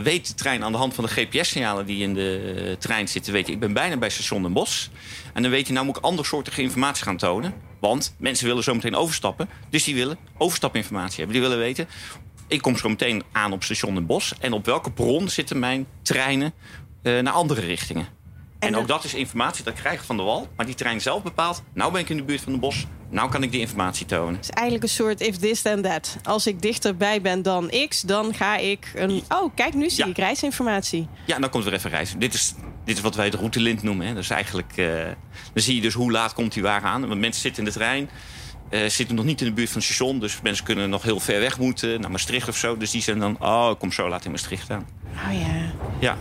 weet 0.03 0.27
de 0.27 0.35
trein 0.35 0.65
aan 0.65 0.73
de 0.73 0.79
hand 0.79 0.95
van 0.95 1.05
de 1.05 1.11
GPS-signalen 1.11 1.87
die 1.87 2.03
in 2.03 2.15
de 2.15 2.77
trein 2.79 3.09
zitten... 3.09 3.33
weet 3.33 3.47
je, 3.47 3.53
ik 3.53 3.61
ben 3.61 3.73
bijna 3.73 3.97
bij 3.97 4.11
station 4.11 4.43
Den 4.43 4.53
Bosch. 4.53 4.87
En 5.33 5.43
dan 5.43 5.51
weet 5.51 5.67
je, 5.67 5.73
nou 5.73 5.87
moet 5.87 5.97
ik 5.97 6.05
andersoortige 6.05 6.63
informatie 6.63 7.05
gaan 7.05 7.17
tonen. 7.17 7.55
Want 7.81 8.15
mensen 8.19 8.47
willen 8.47 8.63
zo 8.63 8.75
meteen 8.75 8.95
overstappen. 8.95 9.49
Dus 9.71 9.85
die 9.85 9.95
willen 9.95 10.19
overstapinformatie 10.39 11.17
hebben. 11.17 11.33
Die 11.33 11.43
willen 11.43 11.59
weten 11.59 11.89
ik 12.51 12.63
kom 12.63 12.77
zo 12.77 12.89
meteen 12.89 13.23
aan 13.33 13.53
op 13.53 13.63
station 13.63 13.95
Den 13.95 14.07
Bosch. 14.07 14.33
En 14.41 14.53
op 14.53 14.67
welke 14.67 14.91
bron 14.91 15.29
zitten 15.29 15.59
mijn 15.59 15.87
treinen 16.03 16.53
uh, 17.03 17.21
naar 17.21 17.33
andere 17.33 17.61
richtingen? 17.61 18.07
En, 18.59 18.69
en 18.69 18.77
ook 18.77 18.89
dat 18.89 19.05
is 19.05 19.15
informatie 19.15 19.65
dat 19.65 19.73
ik 19.73 19.79
krijg 19.79 20.05
van 20.05 20.17
de 20.17 20.23
wal. 20.23 20.49
Maar 20.57 20.67
die 20.67 20.75
trein 20.75 21.01
zelf 21.01 21.23
bepaalt. 21.23 21.63
Nou 21.75 21.93
ben 21.93 22.01
ik 22.01 22.09
in 22.09 22.17
de 22.17 22.23
buurt 22.23 22.41
van 22.41 22.53
de 22.53 22.59
bos. 22.59 22.87
Nou 23.11 23.31
kan 23.31 23.43
ik 23.43 23.51
die 23.51 23.61
informatie 23.61 24.07
tonen. 24.07 24.35
Het 24.35 24.45
is 24.45 24.51
eigenlijk 24.51 24.85
een 24.85 24.95
soort 24.95 25.21
if 25.21 25.37
this 25.37 25.63
then 25.63 25.83
that. 25.83 26.17
Als 26.23 26.47
ik 26.47 26.63
dichterbij 26.63 27.21
ben 27.21 27.43
dan 27.43 27.73
X, 27.89 28.01
dan 28.01 28.35
ga 28.35 28.57
ik 28.57 28.93
een... 28.95 29.23
Oh, 29.29 29.55
kijk, 29.55 29.75
nu 29.75 29.91
zie 29.91 30.07
ik 30.07 30.19
reisinformatie. 30.19 31.09
Ja, 31.27 31.39
dan 31.39 31.51
komt 31.51 31.67
er 31.67 31.73
even 31.73 31.91
reizen. 31.91 32.19
Dit 32.19 32.35
is, 32.35 32.55
dit 32.85 32.97
is 32.97 33.03
wat 33.03 33.15
wij 33.15 33.31
de 33.31 33.37
routelint 33.37 33.83
noemen. 33.83 34.07
Hè. 34.07 34.15
Dus 34.15 34.31
eigenlijk... 34.31 34.73
Uh, 34.77 35.05
dan 35.53 35.63
zie 35.63 35.75
je 35.75 35.81
dus 35.81 35.95
hoe 35.95 36.11
laat 36.11 36.33
komt 36.33 36.53
die 36.53 36.63
waar 36.63 36.83
aan. 36.83 37.09
Want 37.09 37.21
mensen 37.21 37.43
zitten 37.43 37.65
in 37.65 37.69
de 37.69 37.77
trein. 37.77 38.11
Uh, 38.71 38.89
zitten 38.89 39.17
nog 39.17 39.25
niet 39.25 39.41
in 39.41 39.47
de 39.47 39.53
buurt 39.53 39.69
van 39.71 39.77
het 39.77 39.85
station. 39.85 40.21
Dus 40.21 40.41
mensen 40.43 40.65
kunnen 40.65 40.91
nog 40.91 41.03
heel 41.03 41.21
ver 41.21 41.41
weg 41.41 41.59
moeten. 41.59 42.01
Naar 42.01 42.11
Maastricht 42.11 42.49
of 42.49 42.57
zo. 42.57 42.77
Dus 42.77 42.91
die 42.91 43.03
zijn 43.03 43.19
dan... 43.19 43.37
Oh, 43.41 43.69
ik 43.73 43.79
kom 43.79 43.93
zo 43.93 44.09
laat 44.09 44.25
in 44.25 44.31
Maastricht 44.31 44.71
aan. 44.71 44.87
Oh 45.15 45.41
ja. 45.41 45.73
Ja. 46.01 46.17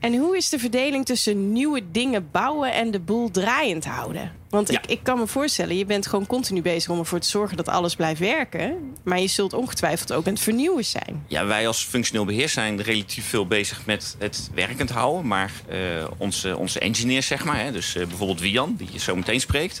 En 0.00 0.16
hoe 0.16 0.36
is 0.36 0.48
de 0.48 0.58
verdeling 0.58 1.04
tussen 1.04 1.52
nieuwe 1.52 1.82
dingen 1.90 2.30
bouwen 2.30 2.72
en 2.72 2.90
de 2.90 3.00
boel 3.00 3.30
draaiend 3.30 3.84
houden? 3.84 4.32
Want 4.48 4.70
ik, 4.70 4.86
ik 4.86 5.00
kan 5.02 5.18
me 5.18 5.26
voorstellen, 5.26 5.76
je 5.76 5.84
bent 5.84 6.06
gewoon 6.06 6.26
continu 6.26 6.62
bezig 6.62 6.90
om 6.90 6.98
ervoor 6.98 7.18
te 7.18 7.28
zorgen 7.28 7.56
dat 7.56 7.68
alles 7.68 7.96
blijft 7.96 8.20
werken. 8.20 8.94
Maar 9.04 9.20
je 9.20 9.26
zult 9.26 9.52
ongetwijfeld 9.52 10.12
ook 10.12 10.26
aan 10.26 10.32
het 10.32 10.42
vernieuwen 10.42 10.84
zijn. 10.84 11.24
Ja, 11.26 11.46
wij 11.46 11.66
als 11.66 11.84
functioneel 11.84 12.24
beheer 12.24 12.48
zijn 12.48 12.82
relatief 12.82 13.26
veel 13.28 13.46
bezig 13.46 13.86
met 13.86 14.16
het 14.18 14.50
werkend 14.54 14.90
houden. 14.90 15.26
Maar 15.26 15.52
uh, 15.70 15.78
onze, 16.16 16.56
onze 16.56 16.78
engineers, 16.78 17.26
zeg 17.26 17.44
maar, 17.44 17.60
hè, 17.60 17.72
dus 17.72 17.94
uh, 17.94 18.06
bijvoorbeeld 18.06 18.40
Wian, 18.40 18.74
die 18.78 18.88
je 18.92 18.98
zo 18.98 19.16
meteen 19.16 19.40
spreekt 19.40 19.80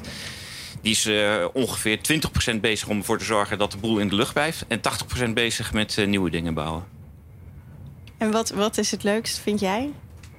die 0.80 0.92
is 0.92 1.06
uh, 1.06 1.44
ongeveer 1.52 1.98
20% 2.56 2.60
bezig 2.60 2.88
om 2.88 2.98
ervoor 2.98 3.18
te 3.18 3.24
zorgen 3.24 3.58
dat 3.58 3.70
de 3.70 3.78
boel 3.78 3.98
in 3.98 4.08
de 4.08 4.14
lucht 4.14 4.32
blijft. 4.32 4.64
En 4.68 4.80
80% 5.28 5.32
bezig 5.32 5.72
met 5.72 5.96
uh, 5.96 6.06
nieuwe 6.06 6.30
dingen 6.30 6.54
bouwen. 6.54 6.84
En 8.18 8.30
wat, 8.30 8.50
wat 8.50 8.78
is 8.78 8.90
het 8.90 9.02
leukste, 9.02 9.40
vind 9.40 9.60
jij? 9.60 9.90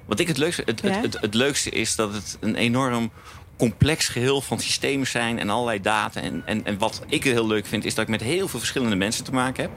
Wat 0.06 0.20
ik 0.20 0.28
het 0.28 0.38
leukste, 0.38 0.62
het, 0.64 0.80
ja? 0.82 0.88
het, 0.88 1.02
het, 1.02 1.20
het, 1.20 1.34
leukste 1.34 1.70
is 1.70 1.96
dat 1.96 2.12
het 2.12 2.36
een 2.40 2.54
enorm 2.54 3.10
complex 3.56 4.08
geheel 4.08 4.40
van 4.40 4.60
systemen 4.60 5.06
zijn 5.06 5.38
en 5.38 5.50
allerlei 5.50 5.80
data. 5.80 6.20
En, 6.20 6.42
en, 6.46 6.64
en 6.64 6.78
wat 6.78 7.02
ik 7.06 7.24
heel 7.24 7.46
leuk 7.46 7.66
vind, 7.66 7.84
is 7.84 7.94
dat 7.94 8.04
ik 8.04 8.10
met 8.10 8.20
heel 8.20 8.48
veel 8.48 8.58
verschillende 8.58 8.96
mensen 8.96 9.24
te 9.24 9.32
maken 9.32 9.62
heb. 9.62 9.72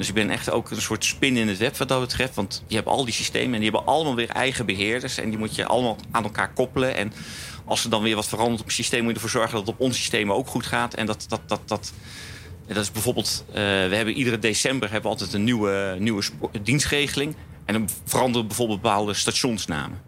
Dus 0.00 0.08
ik 0.08 0.14
ben 0.14 0.30
echt 0.30 0.50
ook 0.50 0.70
een 0.70 0.80
soort 0.80 1.04
spin 1.04 1.36
in 1.36 1.48
het 1.48 1.58
web 1.58 1.76
wat 1.76 1.88
dat 1.88 2.00
betreft. 2.00 2.34
Want 2.34 2.62
je 2.66 2.74
hebt 2.74 2.88
al 2.88 3.04
die 3.04 3.14
systemen 3.14 3.54
en 3.54 3.60
die 3.60 3.70
hebben 3.70 3.86
allemaal 3.86 4.14
weer 4.14 4.28
eigen 4.28 4.66
beheerders. 4.66 5.18
En 5.18 5.30
die 5.30 5.38
moet 5.38 5.54
je 5.54 5.66
allemaal 5.66 5.96
aan 6.10 6.24
elkaar 6.24 6.52
koppelen. 6.52 6.94
En 6.94 7.12
als 7.64 7.84
er 7.84 7.90
dan 7.90 8.02
weer 8.02 8.14
wat 8.14 8.28
verandert 8.28 8.60
op 8.60 8.66
het 8.66 8.74
systeem... 8.74 9.00
moet 9.00 9.08
je 9.08 9.14
ervoor 9.14 9.30
zorgen 9.30 9.52
dat 9.52 9.66
het 9.66 9.74
op 9.74 9.80
ons 9.80 9.96
systeem 9.96 10.32
ook 10.32 10.46
goed 10.46 10.66
gaat. 10.66 10.94
En 10.94 11.06
dat, 11.06 11.24
dat, 11.28 11.40
dat, 11.46 11.60
dat, 11.66 11.92
dat 12.66 12.76
is 12.76 12.92
bijvoorbeeld... 12.92 13.44
Uh, 13.48 13.54
we 13.54 13.94
hebben 13.94 14.14
iedere 14.14 14.38
december 14.38 14.90
hebben 14.90 15.10
we 15.10 15.16
altijd 15.16 15.32
een 15.32 15.44
nieuwe, 15.44 15.96
nieuwe 15.98 16.22
dienstregeling. 16.62 17.34
En 17.64 17.74
dan 17.74 17.88
veranderen 18.04 18.46
bijvoorbeeld 18.46 18.80
bepaalde 18.80 19.14
stationsnamen. 19.14 20.00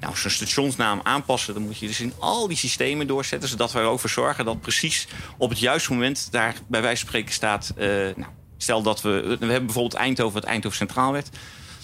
Nou, 0.00 0.16
zo'n 0.16 0.30
stationsnaam 0.30 1.00
aanpassen, 1.02 1.54
dan 1.54 1.62
moet 1.62 1.78
je 1.78 1.86
dus 1.86 2.00
in 2.00 2.12
al 2.18 2.48
die 2.48 2.56
systemen 2.56 3.06
doorzetten, 3.06 3.48
zodat 3.48 3.72
we 3.72 3.78
erover 3.78 4.08
zorgen 4.08 4.44
dat 4.44 4.60
precies 4.60 5.06
op 5.38 5.50
het 5.50 5.58
juiste 5.58 5.92
moment 5.92 6.28
daar 6.30 6.54
bij 6.68 6.82
wijze 6.82 7.00
van 7.00 7.08
spreken 7.08 7.32
staat. 7.32 7.74
Uh, 7.76 7.86
nou, 8.16 8.26
stel 8.56 8.82
dat 8.82 9.02
we. 9.02 9.10
We 9.40 9.46
hebben 9.46 9.64
bijvoorbeeld 9.64 9.94
Eindhoven, 9.94 10.40
het 10.40 10.48
Eindhoven 10.48 10.78
Centraal 10.78 11.12
werd. 11.12 11.28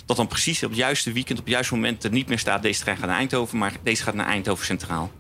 Dat 0.07 0.17
dan 0.17 0.27
precies 0.27 0.63
op 0.63 0.71
het 0.71 0.79
juiste 0.79 1.13
weekend, 1.13 1.39
op 1.39 1.45
het 1.45 1.55
juiste 1.55 1.75
moment 1.75 2.05
er 2.05 2.11
niet 2.11 2.29
meer 2.29 2.39
staat: 2.39 2.63
deze 2.63 2.81
trein 2.81 2.97
gaat 2.97 3.07
naar 3.07 3.19
Eindhoven, 3.19 3.59
maar 3.59 3.73
deze 3.83 4.03
gaat 4.03 4.15
naar 4.15 4.27
Eindhoven 4.27 4.65
Centraal. 4.65 5.11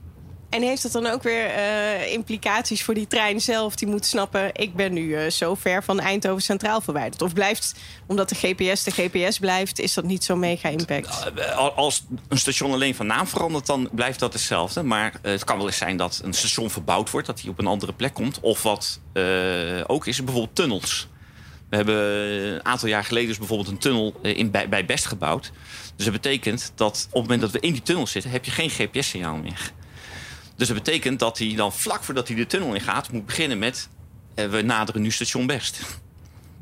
En 0.53 0.63
heeft 0.63 0.83
dat 0.83 0.93
dan 0.93 1.07
ook 1.07 1.23
weer 1.23 1.57
uh, 1.57 2.13
implicaties 2.13 2.83
voor 2.83 2.95
die 2.95 3.07
trein 3.07 3.41
zelf? 3.41 3.75
Die 3.75 3.89
moet 3.89 4.07
snappen, 4.07 4.51
ik 4.53 4.75
ben 4.75 4.93
nu 4.93 5.03
uh, 5.03 5.31
zo 5.31 5.55
ver 5.55 5.85
van 5.85 6.01
Eindhoven 6.01 6.43
Centraal 6.43 6.81
verwijderd. 6.81 7.23
Of 7.23 7.33
blijft, 7.33 7.75
omdat 8.07 8.29
de 8.29 8.35
GPS 8.35 8.83
de 8.83 8.91
GPS 8.91 9.39
blijft, 9.39 9.79
is 9.79 9.95
dat 9.95 10.05
niet 10.05 10.25
zo'n 10.25 10.39
mega 10.39 10.69
impact? 10.69 11.31
Uh, 11.39 11.77
als 11.77 12.05
een 12.29 12.39
station 12.39 12.73
alleen 12.73 12.95
van 12.95 13.07
naam 13.07 13.27
verandert, 13.27 13.67
dan 13.67 13.89
blijft 13.93 14.19
dat 14.19 14.33
hetzelfde. 14.33 14.83
Maar 14.83 15.13
het 15.23 15.45
kan 15.45 15.57
wel 15.57 15.67
eens 15.67 15.77
zijn 15.77 15.97
dat 15.97 16.21
een 16.25 16.35
station 16.35 16.71
verbouwd 16.71 17.11
wordt, 17.11 17.27
dat 17.27 17.41
hij 17.41 17.51
op 17.51 17.59
een 17.59 17.67
andere 17.67 17.93
plek 17.93 18.15
komt. 18.15 18.41
Of 18.41 18.63
wat 18.63 19.01
ook 19.87 20.07
is, 20.07 20.25
bijvoorbeeld 20.25 20.57
tunnels. 20.57 21.09
We 21.73 21.79
hebben 21.79 21.97
een 22.55 22.65
aantal 22.65 22.89
jaar 22.89 23.05
geleden 23.05 23.29
dus 23.29 23.39
bijvoorbeeld 23.39 23.69
een 23.69 23.79
tunnel 23.79 24.15
in, 24.23 24.51
bij, 24.51 24.69
bij 24.69 24.85
Best 24.85 25.07
gebouwd. 25.07 25.53
Dus 25.97 26.05
dat 26.05 26.15
betekent 26.15 26.73
dat 26.75 27.07
op 27.07 27.13
het 27.13 27.23
moment 27.23 27.41
dat 27.41 27.51
we 27.51 27.61
in 27.61 27.73
die 27.73 27.83
tunnel 27.83 28.07
zitten, 28.07 28.31
heb 28.31 28.45
je 28.45 28.51
geen 28.51 28.71
GPS-signaal 28.71 29.37
meer. 29.37 29.73
Dus 30.57 30.69
dat 30.69 30.77
betekent 30.77 31.19
dat 31.19 31.39
hij 31.39 31.55
dan 31.57 31.73
vlak 31.73 32.05
voordat 32.05 32.29
hij 32.29 32.37
de 32.37 32.47
tunnel 32.47 32.75
in 32.75 32.81
gaat, 32.81 33.13
moet 33.13 33.27
beginnen 33.27 33.59
met 33.59 33.89
eh, 34.35 34.47
we 34.47 34.63
naderen 34.63 35.03
nu 35.03 35.11
station 35.11 35.47
Best. 35.47 35.81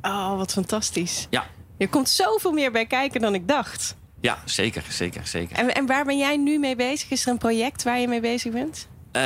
Oh, 0.02 0.36
wat 0.36 0.52
fantastisch. 0.52 1.26
Ja. 1.30 1.46
Er 1.78 1.88
komt 1.88 2.08
zoveel 2.08 2.52
meer 2.52 2.72
bij 2.72 2.86
kijken 2.86 3.20
dan 3.20 3.34
ik 3.34 3.48
dacht. 3.48 3.96
Ja, 4.20 4.38
zeker, 4.44 4.82
zeker, 4.88 5.26
zeker. 5.26 5.56
En, 5.56 5.74
en 5.74 5.86
waar 5.86 6.04
ben 6.04 6.18
jij 6.18 6.36
nu 6.36 6.58
mee 6.58 6.76
bezig? 6.76 7.10
Is 7.10 7.24
er 7.24 7.30
een 7.30 7.38
project 7.38 7.82
waar 7.82 7.98
je 7.98 8.08
mee 8.08 8.20
bezig 8.20 8.52
bent? 8.52 8.88
Uh, 9.12 9.22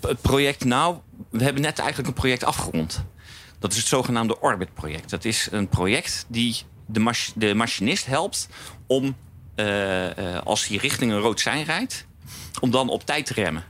het 0.00 0.20
project, 0.20 0.64
nou, 0.64 0.96
we 1.30 1.42
hebben 1.42 1.62
net 1.62 1.78
eigenlijk 1.78 2.08
een 2.08 2.14
project 2.14 2.44
afgerond. 2.44 3.04
Dat 3.60 3.72
is 3.72 3.78
het 3.78 3.86
zogenaamde 3.86 4.40
Orbit-project. 4.40 5.10
Dat 5.10 5.24
is 5.24 5.48
een 5.50 5.68
project 5.68 6.24
die 6.28 6.56
de, 6.86 7.14
de 7.34 7.54
machinist 7.54 8.06
helpt 8.06 8.48
om, 8.86 9.16
uh, 9.56 10.16
uh, 10.16 10.38
als 10.44 10.66
hij 10.66 10.76
richting 10.76 11.12
een 11.12 11.18
rood 11.18 11.40
sein 11.40 11.64
rijdt, 11.64 12.06
om 12.60 12.70
dan 12.70 12.88
op 12.88 13.04
tijd 13.04 13.26
te 13.26 13.34
remmen. 13.34 13.64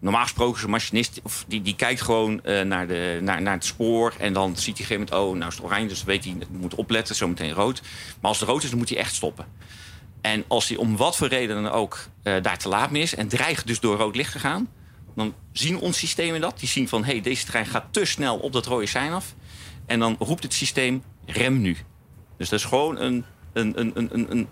Normaal 0.00 0.22
gesproken 0.22 0.56
is 0.56 0.62
een 0.62 0.70
machinist, 0.70 1.20
of 1.22 1.44
die, 1.48 1.62
die 1.62 1.76
kijkt 1.76 2.00
gewoon 2.00 2.40
uh, 2.44 2.60
naar, 2.60 2.86
de, 2.86 3.18
naar, 3.22 3.42
naar 3.42 3.54
het 3.54 3.64
spoor. 3.64 4.14
En 4.18 4.32
dan 4.32 4.56
ziet 4.56 4.62
hij 4.64 4.72
op 4.72 4.78
een 4.78 4.86
gegeven 4.86 5.16
moment, 5.16 5.32
oh, 5.32 5.38
nou 5.38 5.50
is 5.50 5.56
het 5.56 5.64
oranje, 5.64 5.88
dus 5.88 6.04
weet 6.04 6.24
hij, 6.24 6.36
moet 6.50 6.74
opletten, 6.74 7.14
zometeen 7.14 7.52
rood. 7.52 7.82
Maar 8.20 8.30
als 8.30 8.40
het 8.40 8.48
rood 8.48 8.62
is, 8.62 8.68
dan 8.68 8.78
moet 8.78 8.88
hij 8.88 8.98
echt 8.98 9.14
stoppen. 9.14 9.46
En 10.20 10.44
als 10.48 10.68
hij 10.68 10.76
om 10.76 10.96
wat 10.96 11.16
voor 11.16 11.28
reden 11.28 11.62
dan 11.62 11.72
ook 11.72 11.98
daar 12.22 12.58
te 12.58 12.68
laat 12.68 12.90
mee 12.90 13.02
is 13.02 13.14
en 13.14 13.28
dreigt 13.28 13.66
dus 13.66 13.80
door 13.80 13.96
rood 13.96 14.16
licht 14.16 14.32
te 14.32 14.38
gaan, 14.38 14.68
dan 15.14 15.34
zien 15.52 15.78
ons 15.78 15.98
systemen 15.98 16.40
dat. 16.40 16.58
Die 16.58 16.68
zien 16.68 16.88
van, 16.88 17.04
hé, 17.04 17.12
hey, 17.12 17.20
deze 17.20 17.46
trein 17.46 17.66
gaat 17.66 17.84
te 17.90 18.04
snel 18.04 18.36
op 18.36 18.52
dat 18.52 18.66
rode 18.66 18.86
sein 18.86 19.12
af. 19.12 19.34
En 19.86 19.98
dan 19.98 20.16
roept 20.18 20.42
het 20.42 20.54
systeem, 20.54 21.02
rem 21.26 21.60
nu. 21.60 21.76
Dus 22.36 22.48
dat 22.48 22.58
is 22.58 22.64
gewoon 22.64 22.98
een, 22.98 23.24
een, 23.52 23.80
een, 23.80 23.92
een, 23.94 24.30
een 24.30 24.48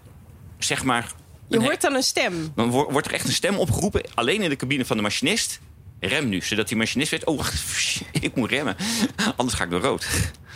zeg 0.58 0.84
maar, 0.84 1.12
je 1.48 1.60
hoort 1.60 1.80
dan 1.80 1.94
een 1.94 2.02
stem. 2.02 2.52
Dan 2.54 2.70
wordt 2.70 3.06
er 3.06 3.12
echt 3.12 3.26
een 3.26 3.32
stem 3.32 3.58
opgeroepen, 3.58 4.02
alleen 4.14 4.42
in 4.42 4.48
de 4.48 4.56
cabine 4.56 4.84
van 4.84 4.96
de 4.96 5.02
machinist. 5.02 5.60
Rem 6.08 6.28
nu, 6.28 6.40
zodat 6.40 6.68
die 6.68 6.76
machinist 6.76 7.10
weet, 7.10 7.24
oh 7.24 7.46
ik 8.20 8.34
moet 8.34 8.50
remmen. 8.50 8.76
Anders 9.36 9.58
ga 9.58 9.64
ik 9.64 9.70
door 9.70 9.80
rood. 9.80 10.06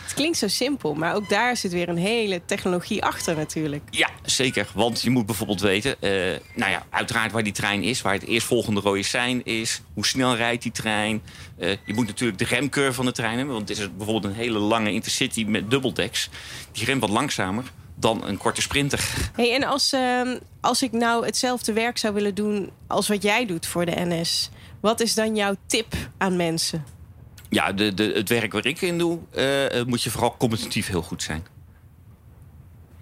Het 0.03 0.15
klinkt 0.15 0.37
zo 0.37 0.47
simpel, 0.47 0.93
maar 0.93 1.15
ook 1.15 1.29
daar 1.29 1.57
zit 1.57 1.71
weer 1.71 1.89
een 1.89 1.97
hele 1.97 2.41
technologie 2.45 3.03
achter 3.03 3.35
natuurlijk. 3.35 3.83
Ja, 3.89 4.09
zeker. 4.21 4.67
Want 4.73 5.01
je 5.01 5.09
moet 5.09 5.25
bijvoorbeeld 5.25 5.61
weten, 5.61 5.95
uh, 5.99 6.11
nou 6.55 6.71
ja, 6.71 6.85
uiteraard 6.89 7.31
waar 7.31 7.43
die 7.43 7.53
trein 7.53 7.83
is, 7.83 8.01
waar 8.01 8.13
het 8.13 8.25
eerstvolgende 8.25 8.79
rode 8.79 9.03
sein 9.03 9.45
is, 9.45 9.81
hoe 9.93 10.05
snel 10.05 10.35
rijdt 10.35 10.63
die 10.63 10.71
trein. 10.71 11.21
Uh, 11.59 11.69
je 11.85 11.93
moet 11.93 12.07
natuurlijk 12.07 12.39
de 12.39 12.45
remcurve 12.45 12.93
van 12.93 13.05
de 13.05 13.11
trein 13.11 13.37
hebben, 13.37 13.55
want 13.55 13.69
het 13.69 13.77
is 13.77 13.95
bijvoorbeeld 13.95 14.33
een 14.33 14.39
hele 14.39 14.59
lange 14.59 14.91
intercity 14.91 15.43
met 15.43 15.71
dubbeldeks. 15.71 16.29
Die 16.71 16.85
remt 16.85 17.01
wat 17.01 17.09
langzamer 17.09 17.63
dan 17.99 18.27
een 18.27 18.37
korte 18.37 18.61
sprinter. 18.61 19.29
Hey, 19.33 19.55
en 19.55 19.63
als, 19.63 19.93
uh, 19.93 20.35
als 20.61 20.81
ik 20.81 20.91
nou 20.91 21.25
hetzelfde 21.25 21.73
werk 21.73 21.97
zou 21.97 22.13
willen 22.13 22.35
doen 22.35 22.69
als 22.87 23.07
wat 23.07 23.23
jij 23.23 23.45
doet 23.45 23.65
voor 23.65 23.85
de 23.85 23.93
NS, 23.95 24.49
wat 24.79 24.99
is 24.99 25.13
dan 25.13 25.35
jouw 25.35 25.55
tip 25.65 25.93
aan 26.17 26.35
mensen? 26.35 26.85
Ja, 27.49 27.73
de, 27.73 27.93
de, 27.93 28.11
het 28.15 28.29
werk 28.29 28.51
waar 28.51 28.65
ik 28.65 28.81
in 28.81 28.97
doe, 28.97 29.19
uh, 29.35 29.83
moet 29.83 30.03
je 30.03 30.09
vooral 30.09 30.37
competitief 30.37 30.87
heel 30.87 31.01
goed 31.01 31.23
zijn. 31.23 31.45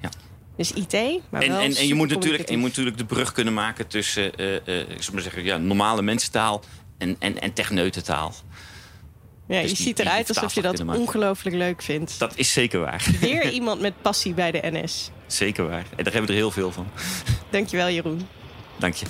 Ja. 0.02 0.10
Dus 0.56 0.72
IT, 0.72 0.94
maar 1.30 1.42
en, 1.42 1.50
wel 1.50 1.60
en, 1.60 1.76
en 1.76 1.88
je, 1.88 1.96
moet 1.96 2.10
natuurlijk, 2.10 2.50
je 2.50 2.58
moet 2.58 2.70
natuurlijk 2.70 2.98
de 2.98 3.06
brug 3.06 3.32
kunnen 3.32 3.54
maken 3.54 3.88
tussen 3.88 4.42
uh, 4.42 4.80
ik 4.90 5.02
zou 5.02 5.14
maar 5.14 5.22
zeggen, 5.22 5.44
ja, 5.44 5.58
normale 5.58 6.02
mensentaal 6.02 6.64
en, 6.98 7.16
en, 7.20 7.42
en 7.42 7.54
techneutentaal. 7.54 8.34
Ja, 9.48 9.62
dus 9.62 9.70
je 9.70 9.76
ziet 9.76 10.00
eruit 10.00 10.28
alsof 10.28 10.54
je 10.54 10.62
dat 10.62 10.80
ongelooflijk 10.86 11.56
leuk 11.56 11.82
vindt. 11.82 12.20
Dat 12.20 12.34
is 12.36 12.54
zeker 12.54 12.80
waar. 12.80 13.08
Weer 13.20 13.52
iemand 13.60 13.82
met 13.82 13.94
passie 14.02 14.34
bij 14.34 14.52
de 14.52 14.60
NS. 14.64 15.10
Zeker 15.28 15.68
waar. 15.68 15.86
En 15.96 16.04
daar 16.04 16.14
hebben 16.14 16.22
we 16.22 16.28
er 16.28 16.34
heel 16.34 16.52
veel 16.52 16.72
van. 16.72 16.88
Dankjewel, 17.50 17.90
Jeroen. 17.90 18.28
Dank 18.78 18.94
je. 18.94 19.06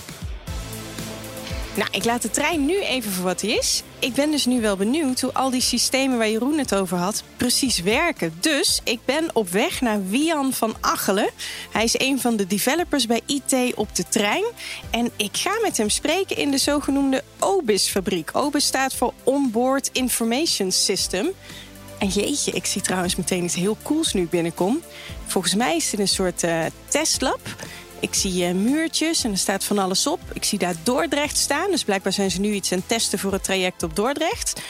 Nou, 1.76 1.90
ik 1.92 2.06
laat 2.06 2.22
de 2.22 2.30
trein 2.30 2.66
nu 2.66 2.82
even 2.82 3.12
voor 3.12 3.24
wat 3.24 3.42
hij 3.42 3.52
is. 3.52 3.84
Ik 4.00 4.14
ben 4.14 4.32
dus 4.32 4.46
nu 4.46 4.62
wel 4.62 4.78
benieuwd 4.78 5.22
hoe 5.22 5.34
al 5.34 5.50
die 5.50 5.62
systemen 5.62 6.18
waar 6.18 6.30
Jeroen 6.30 6.58
het 6.58 6.76
over 6.76 6.98
had 6.98 7.24
precies 7.38 7.80
werken. 7.80 8.34
Dus 8.40 8.82
ik 8.84 9.00
ben 9.06 9.30
op 9.34 9.50
weg 9.50 9.82
naar 9.82 10.08
Wian 10.10 10.54
van 10.54 10.76
Achelen. 10.80 11.30
Hij 11.72 11.84
is 11.84 12.00
een 12.00 12.20
van 12.20 12.36
de 12.36 12.48
developers 12.48 13.06
bij 13.06 13.22
IT 13.26 13.76
op 13.76 13.96
de 13.96 14.04
trein. 14.10 14.44
En 14.90 15.10
ik 15.16 15.38
ga 15.38 15.60
met 15.62 15.78
hem 15.78 15.90
spreken 15.90 16.38
in 16.38 16.52
de 16.52 16.58
zogenoemde 16.58 17.24
OBIS-fabriek. 17.40 18.30
OBIS 18.34 18.66
staat 18.66 18.94
voor 18.94 19.14
Onboard 19.24 19.90
Information 19.92 20.72
System. 20.72 21.32
En 22.00 22.08
jeetje, 22.08 22.52
ik 22.52 22.66
zie 22.66 22.82
trouwens 22.82 23.16
meteen 23.16 23.44
iets 23.44 23.56
heel 23.56 23.78
cools 23.84 24.14
nu 24.14 24.28
binnenkom. 24.28 24.82
Volgens 25.26 25.56
mij 25.56 25.76
is 25.76 25.90
dit 25.90 26.00
een 26.00 26.08
soort 26.08 26.44
uh, 26.44 26.66
testlab. 26.88 27.40
Ik 28.06 28.14
zie 28.14 28.48
uh, 28.48 28.54
muurtjes 28.54 29.24
en 29.24 29.32
er 29.32 29.38
staat 29.38 29.64
van 29.64 29.78
alles 29.78 30.08
op. 30.08 30.20
Ik 30.34 30.44
zie 30.44 30.60
daar 30.60 30.76
Dordrecht 30.84 31.38
staan. 31.38 31.72
Dus 31.72 31.84
blijkbaar 31.84 32.14
zijn 32.14 32.32
ze 32.32 32.40
nu 32.40 32.52
iets 32.52 32.72
aan 32.72 32.78
het 32.78 32.88
testen 32.88 33.20
voor 33.20 33.32
het 33.32 33.44
traject 33.44 33.84
op 33.84 33.96
Dordrecht. 33.96 34.62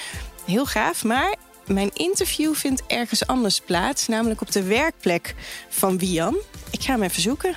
Heel 0.46 0.66
gaaf, 0.66 1.04
maar 1.04 1.36
mijn 1.66 1.92
interview 1.94 2.54
vindt 2.54 2.84
ergens 2.88 3.28
anders 3.28 3.60
plaats. 3.60 4.08
Namelijk 4.08 4.42
op 4.42 4.52
de 4.52 4.64
werkplek 4.64 5.36
van 5.70 5.98
Wian. 5.98 6.36
Ik 6.72 6.82
ga 6.82 6.92
hem 6.92 7.04
even 7.04 7.22
zoeken. 7.22 7.56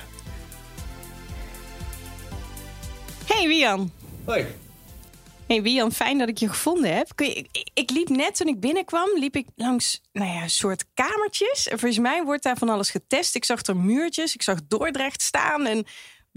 Hey 3.25 3.47
Wian. 3.47 3.91
Hoi. 4.25 4.45
Hey 5.49 5.61
Wian, 5.61 5.91
fijn 5.91 6.17
dat 6.17 6.29
ik 6.29 6.37
je 6.37 6.49
gevonden 6.49 6.95
heb. 6.95 7.21
Ik, 7.73 7.89
liep 7.89 8.09
net 8.09 8.35
toen 8.35 8.47
ik 8.47 8.59
binnenkwam, 8.59 9.09
liep 9.15 9.35
ik 9.35 9.47
langs 9.55 10.01
nou 10.11 10.31
ja, 10.31 10.41
een 10.41 10.49
soort 10.49 10.85
kamertjes. 10.93 11.67
En 11.67 11.79
volgens 11.79 11.99
mij 11.99 12.23
wordt 12.23 12.43
daar 12.43 12.57
van 12.57 12.69
alles 12.69 12.89
getest. 12.89 13.35
Ik 13.35 13.45
zag 13.45 13.65
er 13.65 13.77
muurtjes, 13.77 14.33
ik 14.33 14.41
zag 14.41 14.59
Dordrecht 14.67 15.21
staan. 15.21 15.65
En 15.65 15.85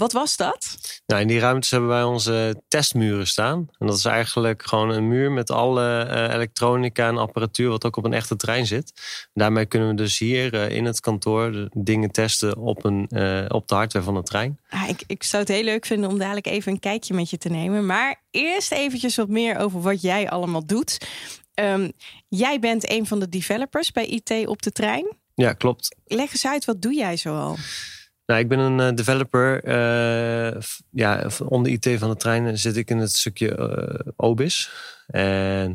wat 0.02 0.12
was 0.12 0.36
dat? 0.36 0.76
Nou, 1.06 1.20
in 1.20 1.26
die 1.28 1.38
ruimtes 1.38 1.70
hebben 1.70 1.88
wij 1.88 2.02
onze 2.02 2.62
testmuren 2.68 3.26
staan. 3.26 3.68
En 3.78 3.86
dat 3.86 3.96
is 3.96 4.04
eigenlijk 4.04 4.62
gewoon 4.62 4.90
een 4.90 5.08
muur 5.08 5.32
met 5.32 5.50
alle 5.50 6.06
uh, 6.10 6.34
elektronica 6.34 7.08
en 7.08 7.18
apparatuur 7.18 7.68
wat 7.68 7.84
ook 7.84 7.96
op 7.96 8.04
een 8.04 8.12
echte 8.12 8.36
trein 8.36 8.66
zit. 8.66 8.92
Daarmee 9.34 9.66
kunnen 9.66 9.88
we 9.88 9.94
dus 9.94 10.18
hier 10.18 10.54
uh, 10.54 10.68
in 10.70 10.84
het 10.84 11.00
kantoor 11.00 11.52
de 11.52 11.70
dingen 11.72 12.10
testen 12.10 12.56
op, 12.56 12.84
een, 12.84 13.06
uh, 13.10 13.44
op 13.48 13.68
de 13.68 13.74
hardware 13.74 14.04
van 14.04 14.14
de 14.14 14.22
trein. 14.22 14.58
Ah, 14.68 14.88
ik, 14.88 15.02
ik 15.06 15.22
zou 15.22 15.42
het 15.42 15.52
heel 15.52 15.64
leuk 15.64 15.86
vinden 15.86 16.10
om 16.10 16.18
dadelijk 16.18 16.46
even 16.46 16.72
een 16.72 16.80
kijkje 16.80 17.14
met 17.14 17.30
je 17.30 17.38
te 17.38 17.48
nemen. 17.48 17.86
Maar 17.86 18.20
eerst 18.30 18.72
eventjes 18.72 19.16
wat 19.16 19.28
meer 19.28 19.56
over 19.56 19.80
wat 19.80 20.02
jij 20.02 20.30
allemaal 20.30 20.66
doet. 20.66 20.98
Um, 21.54 21.92
jij 22.28 22.58
bent 22.58 22.90
een 22.90 23.06
van 23.06 23.20
de 23.20 23.28
developers 23.28 23.90
bij 23.90 24.06
IT 24.06 24.46
op 24.46 24.62
de 24.62 24.72
trein. 24.72 25.16
Ja, 25.34 25.52
klopt. 25.52 25.96
Leg 26.04 26.30
eens 26.30 26.46
uit, 26.46 26.64
wat 26.64 26.82
doe 26.82 26.94
jij 26.94 27.16
zoal? 27.16 27.56
Nou, 28.26 28.40
ik 28.40 28.48
ben 28.48 28.58
een 28.58 28.78
uh, 28.78 28.94
developer. 28.94 29.64
Uh, 29.64 30.60
ja, 30.90 31.26
onder 31.44 31.72
IT 31.72 31.98
van 31.98 32.10
de 32.10 32.16
trein 32.16 32.58
zit 32.58 32.76
ik 32.76 32.90
in 32.90 32.98
het 32.98 33.12
stukje 33.12 33.56
uh, 33.58 34.12
OBIS. 34.16 34.70
En 35.06 35.70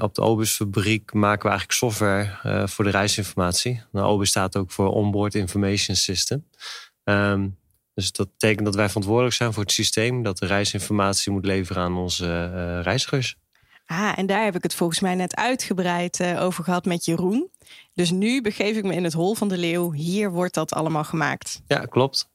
op 0.00 0.14
de 0.14 0.20
OBIS 0.20 0.52
fabriek 0.52 1.12
maken 1.12 1.42
we 1.42 1.48
eigenlijk 1.48 1.78
software 1.78 2.66
voor 2.68 2.84
de 2.84 2.90
reisinformatie. 2.90 3.82
Nou, 3.92 4.06
OBIS 4.06 4.28
staat 4.28 4.56
ook 4.56 4.70
voor 4.70 4.88
Onboard 4.88 5.34
Information 5.34 5.96
System. 5.96 6.44
Um, 7.04 7.56
dus 7.94 8.12
dat 8.12 8.30
betekent 8.30 8.64
dat 8.64 8.74
wij 8.74 8.86
verantwoordelijk 8.86 9.34
zijn 9.34 9.52
voor 9.52 9.62
het 9.62 9.72
systeem 9.72 10.22
dat 10.22 10.38
de 10.38 10.46
reisinformatie 10.46 11.32
moet 11.32 11.44
leveren 11.44 11.82
aan 11.82 11.96
onze 11.96 12.80
reizigers. 12.80 13.36
Ah, 13.90 14.12
en 14.16 14.26
daar 14.26 14.44
heb 14.44 14.54
ik 14.54 14.62
het 14.62 14.74
volgens 14.74 15.00
mij 15.00 15.14
net 15.14 15.36
uitgebreid 15.36 16.22
over 16.38 16.64
gehad 16.64 16.84
met 16.84 17.04
Jeroen. 17.04 17.50
Dus 17.94 18.10
nu 18.10 18.42
begeef 18.42 18.76
ik 18.76 18.84
me 18.84 18.94
in 18.94 19.04
het 19.04 19.12
hol 19.12 19.34
van 19.34 19.48
de 19.48 19.58
leeuw. 19.58 19.92
Hier 19.92 20.30
wordt 20.30 20.54
dat 20.54 20.72
allemaal 20.72 21.04
gemaakt. 21.04 21.60
Ja, 21.66 21.78
klopt. 21.78 22.28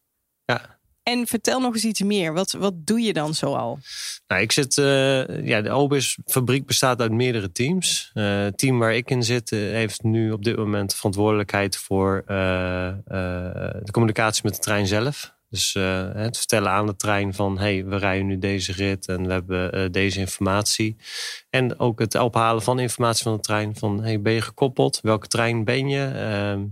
Ja. 0.45 0.79
En 1.03 1.27
vertel 1.27 1.60
nog 1.60 1.74
eens 1.74 1.83
iets 1.83 2.01
meer. 2.01 2.33
Wat, 2.33 2.51
wat 2.51 2.74
doe 2.75 3.01
je 3.01 3.13
dan 3.13 3.33
zoal? 3.33 3.79
Nou, 4.27 4.41
ik 4.41 4.51
zit, 4.51 4.77
uh, 4.77 5.45
ja, 5.45 5.62
de 5.62 5.69
Obis 5.69 6.17
fabriek 6.25 6.65
bestaat 6.65 7.01
uit 7.01 7.12
meerdere 7.12 7.51
teams. 7.51 8.12
Uh, 8.13 8.43
het 8.43 8.57
team 8.57 8.79
waar 8.79 8.95
ik 8.95 9.10
in 9.10 9.24
zit 9.24 9.50
heeft 9.50 10.03
nu 10.03 10.31
op 10.31 10.43
dit 10.43 10.57
moment 10.57 10.95
verantwoordelijkheid 10.95 11.77
voor 11.77 12.24
de 12.25 13.91
communicatie 13.91 14.41
met 14.43 14.53
de 14.55 14.60
trein 14.60 14.88
zelf. 14.88 15.33
Dus 15.53 15.74
het 16.13 16.38
vertellen 16.38 16.72
aan 16.72 16.86
de 16.86 16.95
trein 16.95 17.33
van 17.33 17.60
hey, 17.60 17.86
we 17.86 17.95
rijden 17.95 18.25
nu 18.25 18.39
deze 18.39 18.72
rit 18.72 19.07
en 19.07 19.25
we 19.27 19.31
hebben 19.31 19.91
deze 19.91 20.19
informatie. 20.19 20.95
En 21.50 21.79
ook 21.79 22.00
het 22.00 22.15
ophalen 22.15 22.63
van 22.63 22.79
informatie 22.79 23.24
van 23.24 23.36
de 23.36 23.39
trein. 23.39 23.75
Van 23.75 24.03
hey, 24.03 24.22
ben 24.22 24.33
je 24.33 24.41
gekoppeld? 24.41 25.00
Welke 25.01 25.27
trein 25.27 25.63
ben 25.63 25.89
je? 25.89 26.05
Ehm, 26.05 26.63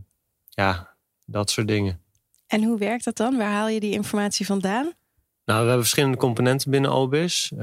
ja, 0.50 0.96
dat 1.26 1.50
soort 1.50 1.68
dingen. 1.68 2.02
En 2.48 2.64
hoe 2.64 2.78
werkt 2.78 3.04
dat 3.04 3.18
dan? 3.18 3.38
Waar 3.38 3.52
haal 3.52 3.68
je 3.68 3.80
die 3.80 3.94
informatie 3.94 4.46
vandaan? 4.46 4.94
Nou, 5.46 5.60
we 5.60 5.68
hebben 5.68 5.80
verschillende 5.80 6.18
componenten 6.18 6.72
binnen 6.72 6.92
OBIS. 6.92 7.52
Uh, 7.56 7.60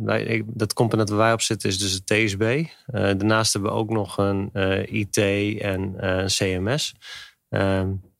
wij, 0.00 0.42
dat 0.46 0.72
component 0.72 1.08
waar 1.08 1.18
wij 1.18 1.32
op 1.32 1.40
zitten 1.40 1.68
is 1.68 1.78
dus 1.78 1.92
het 1.92 2.06
TSB. 2.06 2.42
Uh, 2.42 2.66
daarnaast 2.86 3.52
hebben 3.52 3.70
we 3.70 3.76
ook 3.76 3.90
nog 3.90 4.18
een 4.18 4.50
uh, 4.52 4.92
IT 4.92 5.16
en 5.60 5.96
CMS. 6.26 6.94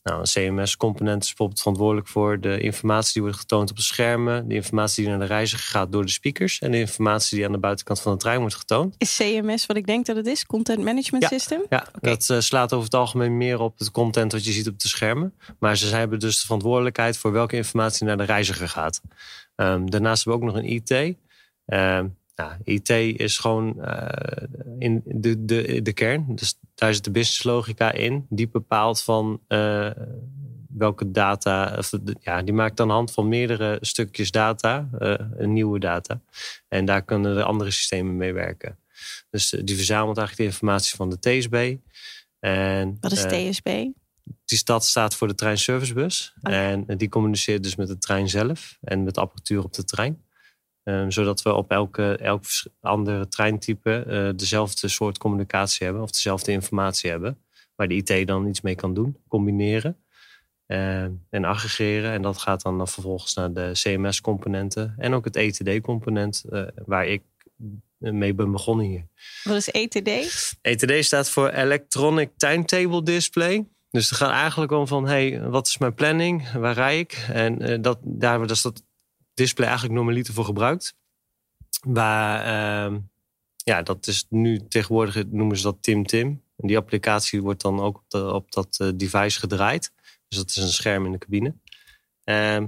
Ehm, 0.04 0.16
nou, 0.16 0.20
een 0.20 0.54
CMS-component 0.54 1.23
is 1.23 1.28
bijvoorbeeld 1.28 1.61
verantwoordelijk 1.61 2.08
voor 2.08 2.40
de 2.40 2.61
informatie 2.61 3.12
die 3.12 3.23
wordt 3.23 3.38
getoond 3.38 3.70
op 3.70 3.76
de 3.76 3.82
schermen, 3.82 4.49
de 4.49 4.54
informatie 4.54 5.02
die 5.02 5.11
naar 5.11 5.20
de 5.20 5.34
reiziger 5.34 5.64
gaat 5.64 5.92
door 5.92 6.04
de 6.04 6.11
speakers 6.11 6.58
en 6.58 6.70
de 6.70 6.78
informatie 6.78 7.37
die 7.37 7.46
aan 7.46 7.52
de 7.52 7.58
buitenkant 7.58 8.00
van 8.00 8.12
de 8.12 8.18
trein 8.18 8.40
wordt 8.40 8.54
getoond. 8.54 8.94
Is 8.99 9.16
CMS 9.16 9.66
wat 9.66 9.76
ik 9.76 9.87
denk 9.87 10.06
dat 10.06 10.16
het 10.16 10.26
is? 10.26 10.46
Content 10.46 10.84
Management 10.84 11.25
System? 11.25 11.62
Ja, 11.68 11.87
dat 12.00 12.28
uh, 12.28 12.40
slaat 12.40 12.73
over 12.73 12.84
het 12.84 12.94
algemeen 12.94 13.37
meer 13.37 13.61
op 13.61 13.78
het 13.78 13.90
content 13.90 14.32
wat 14.32 14.44
je 14.44 14.52
ziet 14.52 14.68
op 14.68 14.78
de 14.78 14.88
schermen. 14.88 15.34
Maar 15.58 15.76
ze 15.76 15.94
hebben 15.94 16.18
dus 16.18 16.37
de 16.37 16.44
verantwoordelijkheid 16.44 17.18
voor 17.18 17.32
welke 17.32 17.56
informatie 17.56 18.06
naar 18.06 18.16
de 18.16 18.25
reiziger 18.25 18.68
gaat. 18.68 19.00
Um, 19.56 19.90
daarnaast 19.90 20.25
hebben 20.25 20.42
we 20.42 20.46
ook 20.46 20.54
nog 20.54 20.64
een 20.64 20.70
IT. 20.70 20.90
Um, 20.90 21.16
ehm, 21.64 22.06
nou, 22.37 22.52
IT 22.64 22.88
is 23.20 23.38
gewoon 23.38 23.75
uh, 23.78 24.08
in 24.78 25.02
de, 25.04 25.44
de, 25.44 25.82
de 25.82 25.92
kern. 25.92 26.26
Dus 26.34 26.58
daar 26.75 26.95
zit 26.95 27.04
de 27.04 27.11
business 27.11 27.43
logica 27.43 27.93
in. 27.93 28.26
Die 28.28 28.49
bepaalt 28.49 29.02
van 29.02 29.40
uh, 29.49 29.90
welke 30.69 31.11
data. 31.11 31.75
Of 31.78 31.93
ja, 32.21 32.43
die 32.43 32.54
maakt 32.54 32.81
aan 32.81 32.88
de 32.88 32.95
hand 32.95 33.12
van 33.12 33.28
meerdere 33.28 33.78
stukjes 33.81 34.31
data 34.31 34.88
uh, 34.99 35.14
een 35.37 35.52
nieuwe 35.52 35.78
data. 35.78 36.21
En 36.69 36.85
daar 36.85 37.02
kunnen 37.02 37.35
de 37.35 37.45
andere 37.45 37.71
systemen 37.71 38.16
mee 38.16 38.33
werken. 38.33 38.78
Dus 39.31 39.50
die 39.64 39.76
verzamelt 39.76 40.19
eigenlijk 40.19 40.49
de 40.49 40.57
informatie 40.57 40.97
van 40.97 41.11
de 41.11 41.19
TSB. 41.19 41.76
En, 42.40 42.97
Wat 43.00 43.12
is 43.12 43.23
TSB? 43.23 43.87
Die 44.45 44.59
stad 44.59 44.85
staat 44.85 45.14
voor 45.14 45.28
de 45.28 45.35
treinservicebus. 45.35 46.35
Oh. 46.43 46.52
En 46.52 46.85
die 46.97 47.09
communiceert 47.09 47.62
dus 47.62 47.76
met 47.76 47.88
de 47.88 47.99
trein 47.99 48.28
zelf 48.28 48.78
en 48.81 49.02
met 49.02 49.14
de 49.14 49.21
apparatuur 49.21 49.64
op 49.64 49.73
de 49.73 49.85
trein. 49.85 50.24
Um, 50.84 51.10
zodat 51.10 51.42
we 51.42 51.52
op 51.52 51.70
elke, 51.70 52.16
elk 52.16 52.44
andere 52.80 53.28
treintype 53.28 54.04
uh, 54.08 54.30
dezelfde 54.36 54.88
soort 54.88 55.18
communicatie 55.18 55.84
hebben 55.84 56.02
of 56.02 56.10
dezelfde 56.10 56.52
informatie 56.52 57.10
hebben. 57.10 57.38
Waar 57.74 57.88
de 57.88 57.94
IT 57.94 58.26
dan 58.26 58.46
iets 58.46 58.60
mee 58.60 58.74
kan 58.74 58.94
doen, 58.94 59.16
combineren 59.28 59.96
uh, 60.66 61.02
en 61.30 61.44
aggregeren. 61.44 62.12
En 62.12 62.22
dat 62.22 62.38
gaat 62.38 62.62
dan 62.62 62.88
vervolgens 62.88 63.34
naar 63.34 63.52
de 63.52 63.70
CMS-componenten 63.72 64.94
en 64.98 65.14
ook 65.14 65.24
het 65.24 65.36
ETD-component, 65.36 66.44
uh, 66.50 66.66
waar 66.86 67.06
ik 67.06 67.22
mee 67.96 68.34
ben 68.34 68.52
begonnen 68.52 68.86
hier. 68.86 69.06
Wat 69.42 69.56
is 69.56 69.70
ETD? 69.70 70.08
ETD 70.62 71.04
staat 71.04 71.30
voor 71.30 71.48
Electronic 71.48 72.30
Timetable 72.36 73.02
Display. 73.02 73.68
Dus 73.90 74.08
het 74.08 74.18
gaat 74.18 74.30
eigenlijk 74.30 74.72
om 74.72 74.86
van, 74.86 75.06
hey, 75.06 75.42
wat 75.48 75.66
is 75.66 75.78
mijn 75.78 75.94
planning? 75.94 76.52
Waar 76.52 76.74
rij 76.74 76.98
ik? 76.98 77.26
En 77.32 77.82
dat, 77.82 77.98
daar, 78.02 78.38
dat 78.38 78.50
is 78.50 78.62
dat 78.62 78.82
display 79.34 79.66
eigenlijk 79.68 79.98
normaliter 79.98 80.34
voor 80.34 80.44
gebruikt. 80.44 80.94
Waar, 81.80 82.92
uh, 82.92 82.98
ja, 83.56 83.82
dat 83.82 84.06
is 84.06 84.26
nu 84.28 84.66
tegenwoordig 84.68 85.26
noemen 85.26 85.56
ze 85.56 85.62
dat 85.62 85.76
Tim 85.80 86.06
Tim. 86.06 86.42
Die 86.56 86.76
applicatie 86.76 87.42
wordt 87.42 87.62
dan 87.62 87.80
ook 87.80 87.96
op, 87.96 88.04
de, 88.08 88.32
op 88.32 88.52
dat 88.52 88.78
uh, 88.82 88.88
device 88.94 89.38
gedraaid. 89.38 89.92
Dus 90.28 90.38
dat 90.38 90.48
is 90.48 90.56
een 90.56 90.68
scherm 90.68 91.06
in 91.06 91.12
de 91.12 91.18
cabine. 91.18 91.54
Uh, 92.24 92.64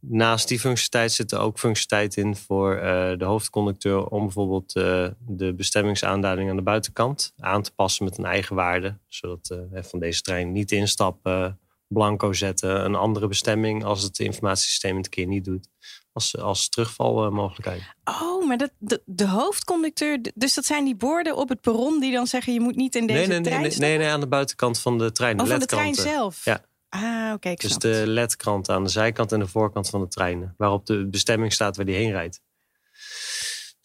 naast 0.00 0.48
die 0.48 0.60
functionaliteit 0.60 1.12
zit 1.12 1.32
er 1.32 1.38
ook 1.38 1.58
functionaliteit 1.58 2.24
in 2.24 2.36
voor 2.36 2.74
uh, 2.76 2.82
de 3.18 3.24
hoofdconducteur 3.24 4.06
om 4.06 4.22
bijvoorbeeld 4.22 4.76
uh, 4.76 5.08
de 5.18 5.54
bestemmingsaanduiding 5.54 6.50
aan 6.50 6.56
de 6.56 6.62
buitenkant 6.62 7.32
aan 7.38 7.62
te 7.62 7.74
passen 7.74 8.04
met 8.04 8.18
een 8.18 8.24
eigen 8.24 8.56
waarde. 8.56 8.98
Zodat 9.06 9.58
van 9.72 9.98
deze 9.98 10.20
trein 10.20 10.52
niet 10.52 10.72
instappen, 10.72 11.60
blanco 11.88 12.32
zetten, 12.32 12.84
een 12.84 12.94
andere 12.94 13.26
bestemming 13.28 13.84
als 13.84 14.02
het 14.02 14.18
informatiesysteem 14.18 14.96
het 14.96 15.08
keer 15.08 15.26
niet 15.26 15.44
doet. 15.44 15.68
Als, 16.12 16.38
als 16.38 16.68
terugvalmogelijkheid. 16.68 17.82
Oh, 18.04 18.46
maar 18.46 18.56
dat, 18.56 18.70
de, 18.78 19.02
de, 19.04 19.26
hoofdconducteur, 19.26 20.18
dus 20.34 20.54
dat 20.54 20.64
zijn 20.64 20.84
die 20.84 20.96
borden 20.96 21.36
op 21.36 21.48
het 21.48 21.60
perron 21.60 22.00
die 22.00 22.12
dan 22.12 22.26
zeggen 22.26 22.52
je 22.52 22.60
moet 22.60 22.76
niet 22.76 22.94
in 22.94 23.06
deze 23.06 23.18
nee, 23.18 23.28
nee, 23.28 23.40
trein 23.40 23.60
nee, 23.60 23.78
nee, 23.78 23.98
nee, 23.98 24.08
aan 24.08 24.20
de 24.20 24.28
buitenkant 24.28 24.78
van 24.78 24.98
de 24.98 25.12
trein. 25.12 25.40
Oh, 25.40 25.46
van 25.46 25.58
de 25.58 25.66
trein 25.66 25.94
zelf? 25.94 26.44
Ja. 26.44 26.64
Ah, 26.88 27.32
oké, 27.34 27.54
Dus 27.54 27.78
de 27.78 28.02
ledkrant 28.06 28.68
aan 28.68 28.84
de 28.84 28.90
zijkant 28.90 29.32
en 29.32 29.38
de 29.38 29.46
voorkant 29.46 29.88
van 29.88 30.00
de 30.00 30.08
trein. 30.08 30.54
Waarop 30.56 30.86
de 30.86 31.06
bestemming 31.06 31.52
staat 31.52 31.76
waar 31.76 31.86
die 31.86 31.94
heen 31.94 32.10
rijdt. 32.10 32.40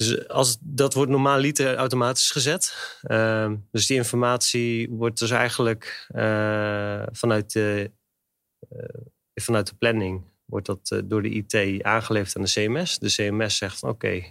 Dus 0.02 0.28
als, 0.28 0.58
dat 0.62 0.94
wordt 0.94 1.12
normaal 1.12 1.40
liter 1.40 1.76
automatisch 1.76 2.32
gezet. 2.32 2.76
Uh, 3.04 3.52
dus 3.72 3.88
die 3.88 3.98
informatie 3.98 4.90
wordt 4.90 5.20
dus 5.20 5.32
eigenlijk 5.32 6.08
uh, 6.16 7.04
vanuit, 7.12 7.54
de, 7.54 7.92
uh, 8.74 8.84
vanuit 9.34 9.68
de 9.68 9.76
planning 9.76 10.24
wordt 10.46 10.66
dat 10.66 11.02
door 11.06 11.22
de 11.22 11.30
IT 11.30 11.84
aangeleverd 11.84 12.36
aan 12.36 12.44
de 12.44 12.50
CMS. 12.50 13.00
De 13.00 13.08
CMS 13.08 13.58
zegt 13.58 13.84
oké, 13.84 14.24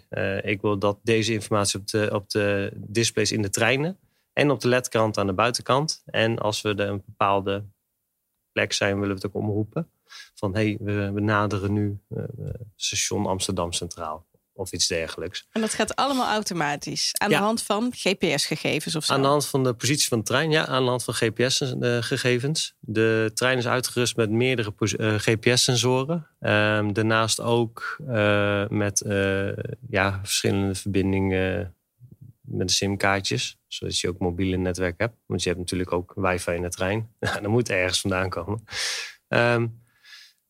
ik 0.43 0.61
wil 0.61 0.79
dat 0.79 0.99
deze 1.03 1.33
informatie 1.33 1.81
op 1.81 1.87
de, 1.87 2.11
op 2.13 2.31
de 2.31 2.73
displays 2.77 3.33
in 3.33 3.43
de 3.43 3.51
treinen 3.51 3.99
en 4.33 4.51
op 4.51 4.61
de 4.61 4.69
ledkrant 4.69 5.19
aan 5.19 5.27
de 5.27 5.33
buitenkant. 5.33 6.03
En 6.07 6.39
als 6.39 6.61
we 6.61 6.75
er 6.75 6.89
een 6.89 7.03
bepaalde 7.07 7.65
plek 8.53 8.73
zijn, 8.73 8.95
willen 8.95 9.09
we 9.09 9.23
het 9.23 9.27
ook 9.27 9.43
omroepen. 9.43 9.91
Van 10.35 10.55
hé, 10.55 10.63
hey, 10.63 10.79
we, 10.81 11.13
we 11.13 11.21
naderen 11.21 11.73
nu 11.73 12.01
station 12.77 13.27
Amsterdam 13.27 13.73
Centraal 13.73 14.29
of 14.61 14.73
iets 14.73 14.87
dergelijks. 14.87 15.47
En 15.53 15.61
dat 15.61 15.75
gaat 15.75 15.97
allemaal 15.97 16.29
automatisch 16.29 17.11
aan 17.13 17.31
Ja. 17.31 17.39
de 17.39 17.45
hand 17.45 17.63
van 17.63 17.93
GPS-gegevens 17.97 18.97
of 18.97 19.05
zo? 19.05 19.13
Aan 19.13 19.23
de 19.23 19.29
hand 19.29 19.47
van 19.47 19.65
de 19.65 19.75
positie 19.75 20.09
van 20.09 20.19
de 20.19 20.25
trein, 20.25 20.51
ja, 20.51 20.67
aan 20.67 20.83
de 20.83 20.89
hand 20.89 21.05
van 21.05 21.15
GPS-gegevens. 21.15 22.75
De 22.81 23.31
trein 23.35 23.59
is 23.59 23.67
uitgerust 23.67 24.17
met 24.17 24.31
meerdere 24.31 24.73
eh, 24.79 25.15
GPS-sensoren. 25.15 26.27
Ehm, 26.41 26.93
daarnaast 26.93 27.41
ook 27.41 27.97
eh, 28.09 28.69
met 28.69 29.01
eh, 29.01 29.49
ja, 29.91 30.21
verschillende 30.23 30.75
verbindingen 30.75 31.75
met 32.41 32.69
de 32.69 32.75
simkaartjes. 32.75 33.59
Zodat 33.67 33.99
je 33.99 34.09
ook 34.09 34.19
mobiele 34.19 34.57
netwerk 34.57 34.99
hebt. 34.99 35.15
Want 35.27 35.43
je 35.43 35.49
hebt 35.49 35.61
natuurlijk 35.61 35.93
ook 35.93 36.13
wifi 36.17 36.53
in 36.53 36.63
de 36.63 36.69
trein. 36.69 37.15
dat 37.43 37.47
moet 37.47 37.69
ergens 37.69 38.01
vandaan 38.01 38.29
komen. 38.29 38.65
Ehm, 39.29 39.67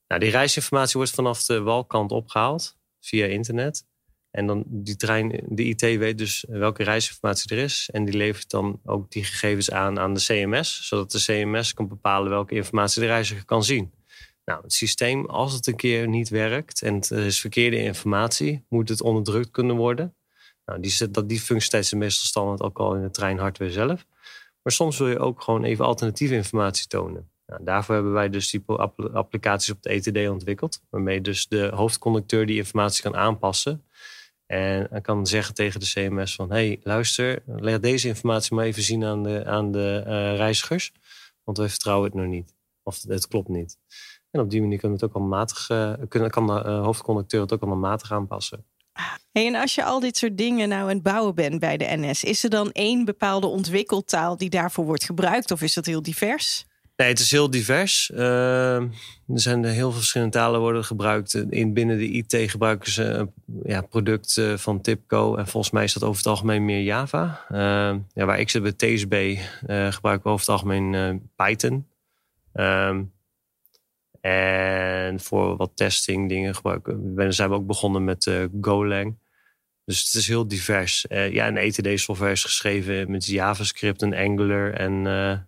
nou, 0.06 0.20
die 0.20 0.30
reisinformatie 0.30 0.96
wordt 0.96 1.10
vanaf 1.14 1.44
de 1.44 1.60
walkant 1.60 2.12
opgehaald 2.12 2.78
via 3.00 3.26
internet. 3.26 3.84
En 4.30 4.46
dan 4.46 4.64
die 4.66 4.96
trein, 4.96 5.44
de 5.48 5.64
IT 5.64 5.80
weet 5.80 6.18
dus 6.18 6.44
welke 6.48 6.82
reisinformatie 6.82 7.56
er 7.56 7.62
is. 7.62 7.88
En 7.92 8.04
die 8.04 8.16
levert 8.16 8.50
dan 8.50 8.80
ook 8.84 9.10
die 9.10 9.24
gegevens 9.24 9.70
aan 9.70 9.98
aan 9.98 10.14
de 10.14 10.20
CMS. 10.20 10.88
Zodat 10.88 11.10
de 11.10 11.18
CMS 11.18 11.74
kan 11.74 11.88
bepalen 11.88 12.30
welke 12.30 12.54
informatie 12.54 13.00
de 13.00 13.06
reiziger 13.06 13.44
kan 13.44 13.64
zien. 13.64 13.92
Nou, 14.44 14.62
het 14.62 14.72
systeem, 14.72 15.26
als 15.26 15.52
het 15.52 15.66
een 15.66 15.76
keer 15.76 16.08
niet 16.08 16.28
werkt 16.28 16.82
en 16.82 16.94
het 16.94 17.10
is 17.10 17.40
verkeerde 17.40 17.82
informatie, 17.82 18.64
moet 18.68 18.88
het 18.88 19.02
onderdrukt 19.02 19.50
kunnen 19.50 19.76
worden. 19.76 20.14
Nou, 20.64 20.80
die, 20.80 21.10
dat, 21.10 21.28
die 21.28 21.40
functionaliteit 21.40 21.84
is 21.84 21.92
meestal 21.92 22.26
standaard 22.26 22.62
ook 22.62 22.78
al 22.78 22.94
in 22.94 23.02
de 23.02 23.10
treinhardware 23.10 23.72
zelf. 23.72 24.06
Maar 24.62 24.72
soms 24.72 24.98
wil 24.98 25.08
je 25.08 25.18
ook 25.18 25.42
gewoon 25.42 25.64
even 25.64 25.84
alternatieve 25.84 26.34
informatie 26.34 26.86
tonen. 26.86 27.30
Nou, 27.46 27.64
daarvoor 27.64 27.94
hebben 27.94 28.12
wij 28.12 28.28
dus 28.28 28.50
die 28.50 28.62
app- 28.66 29.10
applicaties 29.12 29.70
op 29.70 29.82
de 29.82 29.88
ETD 29.88 30.28
ontwikkeld. 30.28 30.82
Waarmee 30.90 31.20
dus 31.20 31.48
de 31.48 31.70
hoofdconducteur 31.74 32.46
die 32.46 32.56
informatie 32.56 33.02
kan 33.02 33.16
aanpassen. 33.16 33.84
En 34.50 35.02
kan 35.02 35.26
zeggen 35.26 35.54
tegen 35.54 35.80
de 35.80 35.86
CMS 35.86 36.34
van... 36.34 36.50
hey, 36.50 36.80
luister, 36.82 37.42
leg 37.46 37.80
deze 37.80 38.08
informatie 38.08 38.54
maar 38.54 38.64
even 38.64 38.82
zien 38.82 39.04
aan 39.04 39.22
de, 39.22 39.44
aan 39.44 39.72
de 39.72 40.02
eh, 40.06 40.36
reizigers. 40.36 40.92
Want 41.44 41.58
wij 41.58 41.68
vertrouwen 41.68 42.06
het 42.06 42.14
nog 42.14 42.26
niet. 42.26 42.54
Of 42.82 43.02
het 43.02 43.28
klopt 43.28 43.48
niet. 43.48 43.76
En 44.30 44.40
op 44.40 44.50
die 44.50 44.60
manier 44.60 44.78
kunnen 44.78 44.98
we 44.98 45.04
het 45.04 45.14
ook 45.14 45.22
al 45.22 45.28
matig, 45.28 45.68
eh, 45.70 45.92
kunnen, 46.08 46.30
kan 46.30 46.46
de 46.46 46.52
eh, 46.52 46.82
hoofdconducteur 46.82 47.40
het 47.40 47.52
ook 47.52 47.60
allemaal 47.60 47.90
matig 47.90 48.12
aanpassen. 48.12 48.64
Hey, 49.32 49.46
en 49.46 49.54
als 49.54 49.74
je 49.74 49.84
al 49.84 50.00
dit 50.00 50.16
soort 50.16 50.38
dingen 50.38 50.68
nou 50.68 50.82
aan 50.82 50.88
het 50.88 51.02
bouwen 51.02 51.34
bent 51.34 51.60
bij 51.60 51.76
de 51.76 51.96
NS, 51.96 52.24
is 52.24 52.44
er 52.44 52.50
dan 52.50 52.70
één 52.72 53.04
bepaalde 53.04 53.46
ontwikkeltaal 53.46 54.36
die 54.36 54.50
daarvoor 54.50 54.84
wordt 54.84 55.04
gebruikt? 55.04 55.50
Of 55.50 55.62
is 55.62 55.74
dat 55.74 55.86
heel 55.86 56.02
divers? 56.02 56.66
Nee, 57.00 57.08
het 57.08 57.18
is 57.18 57.30
heel 57.30 57.50
divers. 57.50 58.10
Uh, 58.14 58.76
er 58.76 58.90
zijn 59.26 59.64
heel 59.64 59.90
veel 59.90 59.98
verschillende 59.98 60.32
talen 60.32 60.60
worden 60.60 60.84
gebruikt. 60.84 61.34
In, 61.34 61.72
binnen 61.72 61.98
de 61.98 62.08
IT 62.08 62.50
gebruiken 62.50 62.92
ze 62.92 63.04
een 63.04 63.32
ja, 63.62 63.80
product 63.80 64.36
eh, 64.36 64.56
van 64.56 64.80
Tipco. 64.80 65.36
En 65.36 65.46
volgens 65.46 65.72
mij 65.72 65.84
is 65.84 65.92
dat 65.92 66.02
over 66.02 66.16
het 66.16 66.26
algemeen 66.26 66.64
meer 66.64 66.82
Java. 66.82 67.46
Uh, 67.52 67.58
ja, 68.14 68.24
waar 68.24 68.40
ik 68.40 68.50
zit 68.50 68.62
bij 68.62 68.72
TSB 68.72 69.12
uh, 69.12 69.92
gebruiken 69.92 70.24
we 70.24 70.30
over 70.30 70.46
het 70.46 70.48
algemeen 70.48 70.92
uh, 70.92 71.14
Python. 71.36 71.86
Um, 72.54 73.12
en 74.20 75.20
voor 75.20 75.56
wat 75.56 75.70
testing 75.74 76.28
dingen 76.28 76.54
gebruiken. 76.54 77.14
We 77.14 77.32
zijn 77.32 77.48
we 77.48 77.54
ook 77.54 77.66
begonnen 77.66 78.04
met 78.04 78.48
Golang. 78.60 79.18
Dus 79.84 80.04
het 80.04 80.14
is 80.14 80.28
heel 80.28 80.48
divers. 80.48 81.06
Uh, 81.08 81.32
ja, 81.32 81.46
en 81.46 81.56
ETD-software 81.56 82.32
is 82.32 82.44
geschreven 82.44 83.10
met 83.10 83.26
JavaScript 83.26 84.02
en 84.02 84.14
Angular 84.14 84.72
en 84.72 85.04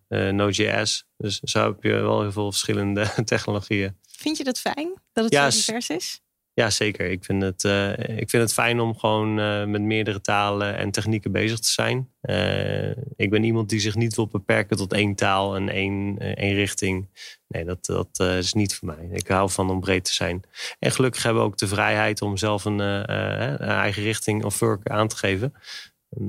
uh, 0.08 0.30
Node.js. 0.30 1.06
Dus 1.22 1.40
zo 1.40 1.64
heb 1.64 1.82
je 1.82 1.92
wel 1.92 2.20
heel 2.20 2.32
veel 2.32 2.50
verschillende 2.50 3.12
technologieën. 3.24 3.96
Vind 4.06 4.36
je 4.36 4.44
dat 4.44 4.58
fijn, 4.58 4.92
dat 5.12 5.24
het 5.24 5.34
zo 5.34 5.72
divers 5.72 5.88
is? 5.88 6.20
Ja, 6.54 6.70
zeker. 6.70 7.10
Ik 7.10 7.24
vind 7.24 7.42
het, 7.42 7.64
uh, 7.64 7.90
ik 7.98 8.30
vind 8.30 8.42
het 8.42 8.52
fijn 8.52 8.80
om 8.80 8.98
gewoon 8.98 9.38
uh, 9.38 9.64
met 9.64 9.82
meerdere 9.82 10.20
talen 10.20 10.76
en 10.76 10.90
technieken 10.90 11.32
bezig 11.32 11.58
te 11.58 11.70
zijn. 11.70 12.10
Uh, 12.22 12.90
ik 13.16 13.30
ben 13.30 13.44
iemand 13.44 13.68
die 13.68 13.80
zich 13.80 13.94
niet 13.94 14.14
wil 14.16 14.26
beperken 14.26 14.76
tot 14.76 14.92
één 14.92 15.14
taal 15.14 15.56
en 15.56 15.68
één, 15.68 16.18
één 16.18 16.54
richting. 16.54 17.08
Nee, 17.48 17.64
dat, 17.64 17.86
dat 17.86 18.20
is 18.20 18.52
niet 18.52 18.74
voor 18.74 18.88
mij. 18.88 19.08
Ik 19.12 19.28
hou 19.28 19.50
van 19.50 19.70
om 19.70 19.80
breed 19.80 20.04
te 20.04 20.14
zijn. 20.14 20.42
En 20.78 20.92
gelukkig 20.92 21.22
hebben 21.22 21.42
we 21.42 21.48
ook 21.48 21.58
de 21.58 21.68
vrijheid 21.68 22.22
om 22.22 22.36
zelf 22.36 22.64
een, 22.64 22.78
een 22.78 23.58
eigen 23.58 24.02
richting 24.02 24.44
of 24.44 24.58
work 24.58 24.88
aan 24.88 25.08
te 25.08 25.16
geven. 25.16 25.54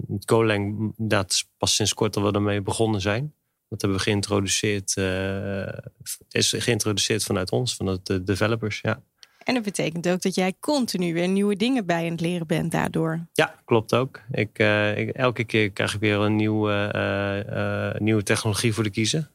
Het 0.07 0.23
Golang, 0.25 0.93
dat 0.97 1.31
is 1.31 1.49
pas 1.57 1.75
sinds 1.75 1.93
kort 1.93 2.13
dat 2.13 2.23
we 2.23 2.31
ermee 2.31 2.61
begonnen 2.61 3.01
zijn. 3.01 3.33
Dat 3.73 3.81
hebben 3.81 3.99
we 3.99 4.03
geïntroduceerd. 4.03 4.95
Het 4.95 6.29
is 6.29 6.53
geïntroduceerd 6.57 7.23
vanuit 7.23 7.51
ons, 7.51 7.75
vanuit 7.75 8.05
de 8.05 8.23
developers. 8.23 8.79
Ja. 8.81 9.01
En 9.43 9.53
dat 9.53 9.63
betekent 9.63 10.09
ook 10.09 10.21
dat 10.21 10.35
jij 10.35 10.53
continu 10.59 11.13
weer 11.13 11.27
nieuwe 11.27 11.55
dingen 11.55 11.85
bij 11.85 12.05
aan 12.05 12.11
het 12.11 12.21
leren 12.21 12.47
bent 12.47 12.71
daardoor. 12.71 13.27
Ja, 13.33 13.55
klopt 13.65 13.95
ook. 13.95 14.21
Ik, 14.31 14.59
uh, 14.59 14.97
ik 14.97 15.09
elke 15.09 15.43
keer 15.43 15.71
krijg 15.71 15.93
ik 15.93 15.99
weer 15.99 16.19
een 16.19 16.35
nieuwe, 16.35 16.91
uh, 16.95 17.55
uh, 17.55 18.01
nieuwe 18.01 18.23
technologie 18.23 18.73
voor 18.73 18.83
te 18.83 18.89
kiezen. 18.89 19.29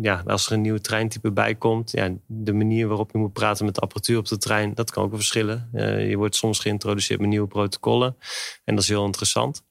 ja, 0.00 0.22
als 0.26 0.46
er 0.46 0.52
een 0.52 0.60
nieuwe 0.60 0.80
treintype 0.80 1.32
bij 1.32 1.54
komt, 1.54 1.90
ja, 1.90 2.12
de 2.26 2.52
manier 2.52 2.88
waarop 2.88 3.12
je 3.12 3.18
moet 3.18 3.32
praten 3.32 3.64
met 3.64 3.74
de 3.74 3.80
apparatuur 3.80 4.18
op 4.18 4.28
de 4.28 4.38
trein, 4.38 4.74
dat 4.74 4.90
kan 4.90 5.04
ook 5.04 5.14
verschillen. 5.14 5.68
je 6.08 6.16
wordt 6.16 6.36
soms 6.36 6.58
geïntroduceerd 6.58 7.20
met 7.20 7.28
nieuwe 7.28 7.48
protocollen 7.48 8.16
en 8.64 8.74
dat 8.74 8.82
is 8.82 8.88
heel 8.90 9.04
interessant. 9.04 9.64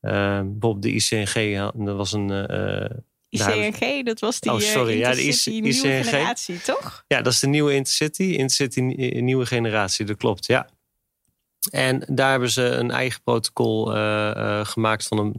bijvoorbeeld 0.00 0.82
de 0.82 0.92
ICNG, 0.92 1.72
dat 1.74 1.96
was 1.96 2.12
een 2.12 2.30
ICNG, 3.34 4.04
dat 4.04 4.20
was 4.20 4.40
die, 4.40 4.52
oh, 4.52 4.58
sorry. 4.58 4.98
Ja, 4.98 5.14
de 5.14 5.22
IC, 5.22 5.46
nieuwe 5.46 5.72
generatie, 5.72 6.60
toch? 6.60 7.04
Ja, 7.08 7.22
dat 7.22 7.32
is 7.32 7.40
de 7.40 7.46
nieuwe 7.46 7.74
Intercity. 7.74 8.22
Intercity 8.22 8.80
nieuwe 9.20 9.46
generatie, 9.46 10.04
dat 10.04 10.16
klopt, 10.16 10.46
ja. 10.46 10.68
En 11.70 12.04
daar 12.08 12.30
hebben 12.30 12.50
ze 12.50 12.62
een 12.62 12.90
eigen 12.90 13.22
protocol 13.22 13.96
uh, 13.96 14.32
uh, 14.36 14.64
gemaakt 14.64 15.06
van 15.06 15.18
een, 15.18 15.34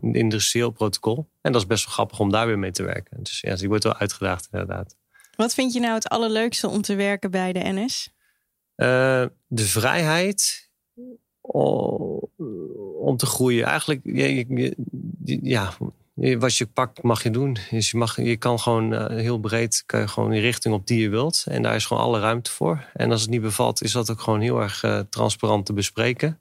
een, 0.00 0.14
industrieel 0.14 0.70
protocol. 0.70 1.28
En 1.40 1.52
dat 1.52 1.60
is 1.60 1.66
best 1.66 1.84
wel 1.84 1.94
grappig 1.94 2.20
om 2.20 2.30
daar 2.30 2.46
weer 2.46 2.58
mee 2.58 2.70
te 2.70 2.82
werken. 2.82 3.22
Dus 3.22 3.40
ja, 3.40 3.54
die 3.54 3.68
wordt 3.68 3.84
wel 3.84 3.96
uitgedaagd 3.96 4.48
inderdaad. 4.52 4.96
Wat 5.36 5.54
vind 5.54 5.72
je 5.72 5.80
nou 5.80 5.94
het 5.94 6.08
allerleukste 6.08 6.68
om 6.68 6.82
te 6.82 6.94
werken 6.94 7.30
bij 7.30 7.52
de 7.52 7.60
NS? 7.62 8.12
Uh, 8.76 8.86
de 9.46 9.64
vrijheid 9.64 10.70
om 13.00 13.16
te 13.16 13.26
groeien. 13.26 13.66
Eigenlijk, 13.66 14.00
ja, 14.04 14.44
ja 15.42 15.74
wat 16.14 16.56
je 16.56 16.66
pakt 16.66 17.02
mag 17.02 17.22
je 17.22 17.30
doen. 17.30 17.56
Dus 17.70 17.90
je, 17.90 17.96
mag, 17.96 18.16
je 18.16 18.36
kan 18.36 18.60
gewoon 18.60 18.92
uh, 18.92 19.06
heel 19.06 19.38
breed 19.38 19.82
kan 19.86 20.00
je 20.00 20.08
gewoon 20.08 20.32
in 20.32 20.40
richting 20.40 20.74
op 20.74 20.86
die 20.86 21.00
je 21.00 21.08
wilt. 21.08 21.44
En 21.48 21.62
daar 21.62 21.74
is 21.74 21.86
gewoon 21.86 22.02
alle 22.02 22.20
ruimte 22.20 22.50
voor. 22.50 22.84
En 22.92 23.10
als 23.10 23.20
het 23.20 23.30
niet 23.30 23.40
bevalt, 23.40 23.82
is 23.82 23.92
dat 23.92 24.10
ook 24.10 24.20
gewoon 24.20 24.40
heel 24.40 24.60
erg 24.60 24.82
uh, 24.82 25.00
transparant 25.10 25.66
te 25.66 25.72
bespreken. 25.72 26.40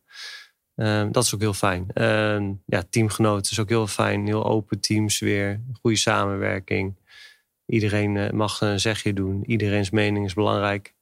Uh, 0.75 1.07
dat 1.11 1.23
is 1.23 1.33
ook 1.33 1.41
heel 1.41 1.53
fijn. 1.53 1.85
Ehm, 1.93 2.51
ja, 2.65 2.83
teamgenoten 2.89 3.51
is 3.51 3.59
ook 3.59 3.69
heel 3.69 3.87
fijn. 3.87 4.25
Heel 4.25 4.45
open 4.45 4.79
teamsfeer. 4.79 5.61
Goede 5.81 5.97
samenwerking. 5.97 6.95
Iedereen 7.65 8.17
eh, 8.17 8.31
mag 8.31 8.61
een 8.61 8.79
zegje 8.79 9.13
doen. 9.13 9.43
Iedereen's 9.45 9.89
mening 9.89 10.25
is 10.25 10.33
belangrijk. 10.33 10.93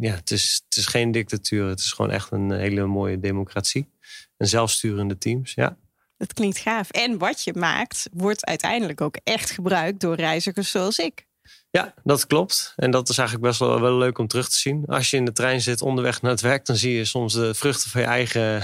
Ja, 0.00 0.14
het 0.14 0.30
is, 0.30 0.62
het 0.68 0.76
is 0.76 0.86
geen 0.86 1.10
dictatuur. 1.10 1.66
Het 1.68 1.78
is 1.78 1.92
gewoon 1.92 2.10
echt 2.10 2.30
een 2.30 2.50
hele 2.50 2.86
mooie 2.86 3.20
democratie. 3.20 3.88
En 4.36 4.46
zelfsturende 4.46 5.18
teams, 5.18 5.54
ja. 5.54 5.76
Dat 6.16 6.32
klinkt 6.32 6.58
gaaf. 6.58 6.90
En 6.90 7.18
wat 7.18 7.44
je 7.44 7.52
maakt, 7.54 8.08
wordt 8.12 8.46
uiteindelijk 8.46 9.00
ook 9.00 9.16
echt 9.24 9.50
gebruikt 9.50 10.00
door 10.00 10.14
reizigers 10.14 10.70
zoals 10.70 10.98
ik. 10.98 11.26
Ja, 11.70 11.94
dat 12.04 12.26
klopt. 12.26 12.72
En 12.76 12.90
dat 12.90 13.08
is 13.08 13.18
eigenlijk 13.18 13.48
best 13.48 13.60
wel, 13.60 13.80
wel 13.80 13.96
leuk 13.96 14.18
om 14.18 14.26
terug 14.26 14.48
te 14.48 14.56
zien. 14.56 14.84
Als 14.86 15.10
je 15.10 15.16
in 15.16 15.24
de 15.24 15.32
trein 15.32 15.60
zit 15.60 15.82
onderweg 15.82 16.22
naar 16.22 16.30
het 16.30 16.40
werk, 16.40 16.66
dan 16.66 16.76
zie 16.76 16.92
je 16.92 17.04
soms 17.04 17.32
de 17.32 17.54
vruchten 17.54 17.90
van 17.90 18.00
je 18.00 18.06
eigen 18.06 18.62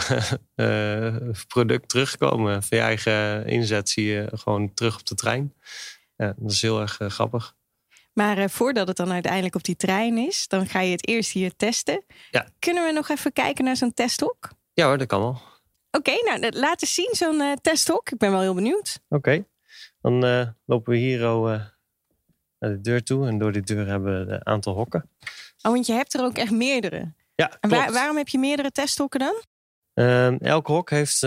uh, 0.57 1.31
product 1.55 1.89
terugkomen. 1.89 2.63
Van 2.63 2.79
je 2.79 2.85
eigen 2.85 3.47
inzet 3.47 3.89
zie 3.89 4.05
je 4.05 4.29
gewoon 4.33 4.75
terug 4.75 4.99
op 4.99 5.07
de 5.07 5.15
trein. 5.15 5.55
Ja, 6.17 6.35
dat 6.37 6.51
is 6.51 6.63
heel 6.63 6.81
erg 6.81 7.01
uh, 7.01 7.09
grappig. 7.09 7.55
Maar 8.13 8.39
uh, 8.39 8.45
voordat 8.49 8.89
het 8.89 8.97
dan 8.97 9.13
uiteindelijk 9.13 9.55
op 9.55 9.65
die 9.65 9.77
trein 9.77 10.19
is, 10.19 10.49
dan 10.49 10.67
ga 10.67 10.81
je 10.81 10.91
het 10.91 11.09
eerst 11.09 11.33
hier 11.33 11.57
testen. 11.57 12.05
Ja. 12.31 12.49
Kunnen 12.59 12.85
we 12.85 12.93
nog 12.93 13.09
even 13.09 13.33
kijken 13.33 13.65
naar 13.65 13.77
zo'n 13.77 13.95
testhok? 13.95 14.49
Ja 14.73 14.87
hoor, 14.87 14.99
dat 14.99 15.07
kan 15.07 15.21
wel. 15.21 15.41
Oké, 15.99 16.13
nou 16.25 16.51
laat 16.51 16.83
eens 16.83 16.95
zien 16.95 17.11
zo'n 17.13 17.41
uh, 17.41 17.53
testhok. 17.63 18.11
Ik 18.11 18.19
ben 18.19 18.31
wel 18.31 18.41
heel 18.41 18.55
benieuwd. 18.55 19.01
Oké, 19.09 19.45
dan 20.01 20.25
uh, 20.25 20.47
lopen 20.67 20.93
we 20.93 20.99
hier 20.99 21.21
uh, 21.21 21.45
naar 22.59 22.71
de 22.71 22.81
deur 22.81 23.03
toe. 23.03 23.27
En 23.27 23.39
door 23.39 23.53
die 23.53 23.63
deur 23.63 23.87
hebben 23.87 24.27
we 24.27 24.33
een 24.33 24.47
aantal 24.47 24.75
hokken. 24.75 25.11
Oh, 25.63 25.73
want 25.73 25.87
je 25.87 25.93
hebt 25.93 26.15
er 26.15 26.25
ook 26.25 26.37
echt 26.37 26.51
meerdere. 26.51 27.13
Ja, 27.35 27.57
En 27.61 27.71
waarom 27.71 28.17
heb 28.17 28.29
je 28.29 28.39
meerdere 28.39 28.71
testhokken 28.71 29.21
dan? 29.21 29.43
Ehm, 29.95 30.37
elk 30.41 30.67
hok 30.67 30.91
heeft 30.91 31.23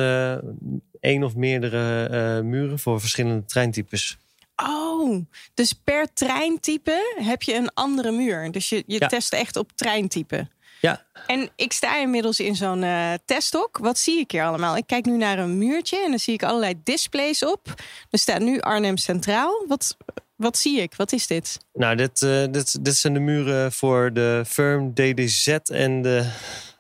één 1.00 1.24
of 1.24 1.36
meerdere 1.36 2.44
muren 2.44 2.80
voor 2.80 3.00
verschillende 3.00 3.46
treintypes. 3.46 4.18
Oh, 4.56 5.26
dus 5.54 5.74
per 5.74 6.14
treintype 6.14 7.16
heb 7.20 7.42
je 7.42 7.54
een 7.54 7.74
andere 7.74 8.12
muur. 8.12 8.52
Dus 8.52 8.70
je, 8.70 8.84
je 8.88 9.00
test 9.00 9.34
echt 9.34 9.56
op 9.56 9.72
treintype. 9.76 10.48
Ja. 10.82 11.06
En 11.28 11.50
ik 11.56 11.74
sta 11.74 11.98
inmiddels 11.98 12.40
in 12.40 12.56
zo'n 12.56 12.82
uh, 12.82 13.14
testhok. 13.26 13.78
Wat 13.78 13.98
zie 13.98 14.20
ik 14.20 14.32
hier 14.32 14.44
allemaal? 14.44 14.78
Ik 14.78 14.88
kijk 14.88 15.06
nu 15.06 15.18
naar 15.18 15.40
een 15.40 15.58
muurtje 15.58 16.04
en 16.04 16.10
dan 16.10 16.20
zie 16.20 16.34
ik 16.34 16.44
allerlei 16.44 16.74
displays 16.84 17.46
op. 17.46 17.74
Er 18.10 18.20
staat 18.20 18.40
nu 18.40 18.60
Arnhem 18.60 18.98
Centraal. 18.98 19.66
Wat, 19.68 19.98
wat 20.36 20.58
zie 20.58 20.82
ik? 20.82 20.96
Wat 20.96 21.12
is 21.12 21.28
dit? 21.28 21.58
Nou, 21.74 21.96
dit, 21.96 22.22
uh, 22.22 22.46
dit, 22.52 22.86
dit 22.86 22.96
zijn 22.96 23.14
de 23.14 23.20
muren 23.20 23.72
voor 23.72 24.14
de 24.14 24.44
Firm, 24.48 24.94
DDZ 24.94 25.48
en 25.64 26.02
de 26.02 26.32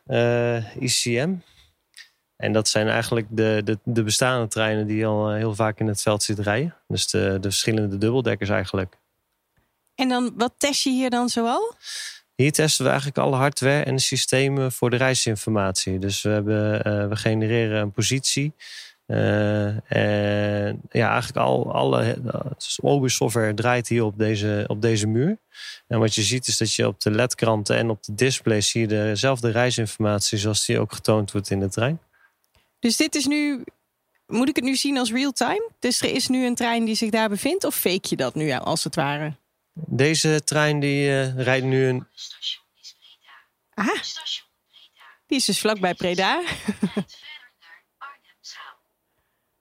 uh, 0.07 0.55
eh, 0.55 0.63
ICM. 0.79 1.33
En 2.35 2.53
dat 2.53 2.67
zijn 2.67 2.87
eigenlijk 2.87 3.27
de, 3.29 3.61
de, 3.63 3.79
de 3.83 4.03
bestaande 4.03 4.47
treinen 4.47 4.87
die 4.87 5.05
al 5.05 5.31
heel 5.31 5.55
vaak 5.55 5.79
in 5.79 5.87
het 5.87 6.01
veld 6.01 6.23
zitten 6.23 6.43
rijden. 6.43 6.75
Dus 6.87 7.07
de, 7.07 7.37
de 7.41 7.49
verschillende 7.49 7.97
dubbeldekkers 7.97 8.49
eigenlijk. 8.49 8.97
En 9.95 10.09
dan, 10.09 10.33
wat 10.37 10.53
test 10.57 10.83
je 10.83 10.89
hier 10.89 11.09
dan 11.09 11.29
zoal? 11.29 11.73
Hier 12.35 12.51
testen 12.51 12.83
we 12.83 12.89
eigenlijk 12.89 13.19
alle 13.19 13.35
hardware 13.35 13.83
en 13.83 13.95
de 13.95 14.01
systemen 14.01 14.71
voor 14.71 14.89
de 14.89 14.95
reisinformatie. 14.95 15.99
Dus 15.99 16.21
we, 16.21 16.29
hebben, 16.29 16.87
uh, 16.87 17.07
we 17.07 17.15
genereren 17.15 17.81
een 17.81 17.91
positie. 17.91 18.53
Uh, 19.07 19.91
en 19.91 20.81
ja, 20.91 21.09
eigenlijk 21.09 21.37
al, 21.37 21.73
alle 21.73 22.17
OBIS 22.81 23.15
software 23.15 23.53
draait 23.53 23.87
hier 23.87 24.03
op 24.03 24.17
deze, 24.17 24.63
op 24.67 24.81
deze 24.81 25.07
muur. 25.07 25.37
En 25.87 25.99
wat 25.99 26.15
je 26.15 26.23
ziet 26.23 26.47
is 26.47 26.57
dat 26.57 26.73
je 26.73 26.87
op 26.87 27.01
de 27.01 27.11
ledkranten 27.11 27.77
en 27.77 27.89
op 27.89 28.03
de 28.03 28.15
display 28.15 28.61
zie 28.61 28.81
je 28.81 28.87
dezelfde 28.87 29.51
reisinformatie 29.51 30.37
zoals 30.37 30.65
die 30.65 30.79
ook 30.79 30.93
getoond 30.93 31.31
wordt 31.31 31.49
in 31.49 31.59
de 31.59 31.69
trein. 31.69 31.99
Dus 32.79 32.97
dit 32.97 33.15
is 33.15 33.25
nu, 33.25 33.63
moet 34.27 34.49
ik 34.49 34.55
het 34.55 34.65
nu 34.65 34.75
zien 34.75 34.97
als 34.97 35.11
real-time? 35.11 35.69
Dus 35.79 36.01
er 36.01 36.11
is 36.11 36.27
nu 36.27 36.45
een 36.45 36.55
trein 36.55 36.85
die 36.85 36.95
zich 36.95 37.09
daar 37.09 37.29
bevindt 37.29 37.63
of 37.63 37.75
fake 37.75 38.07
je 38.09 38.15
dat 38.15 38.35
nu 38.35 38.51
als 38.51 38.83
het 38.83 38.95
ware? 38.95 39.33
Deze 39.75 40.43
trein 40.43 40.79
die 40.79 41.09
uh, 41.09 41.35
rijdt 41.35 41.65
nu 41.65 41.87
een. 41.87 42.07
Ah, 43.73 44.01
die 45.27 45.37
is 45.37 45.45
dus 45.45 45.59
vlakbij 45.59 45.93
Preda. 45.93 46.43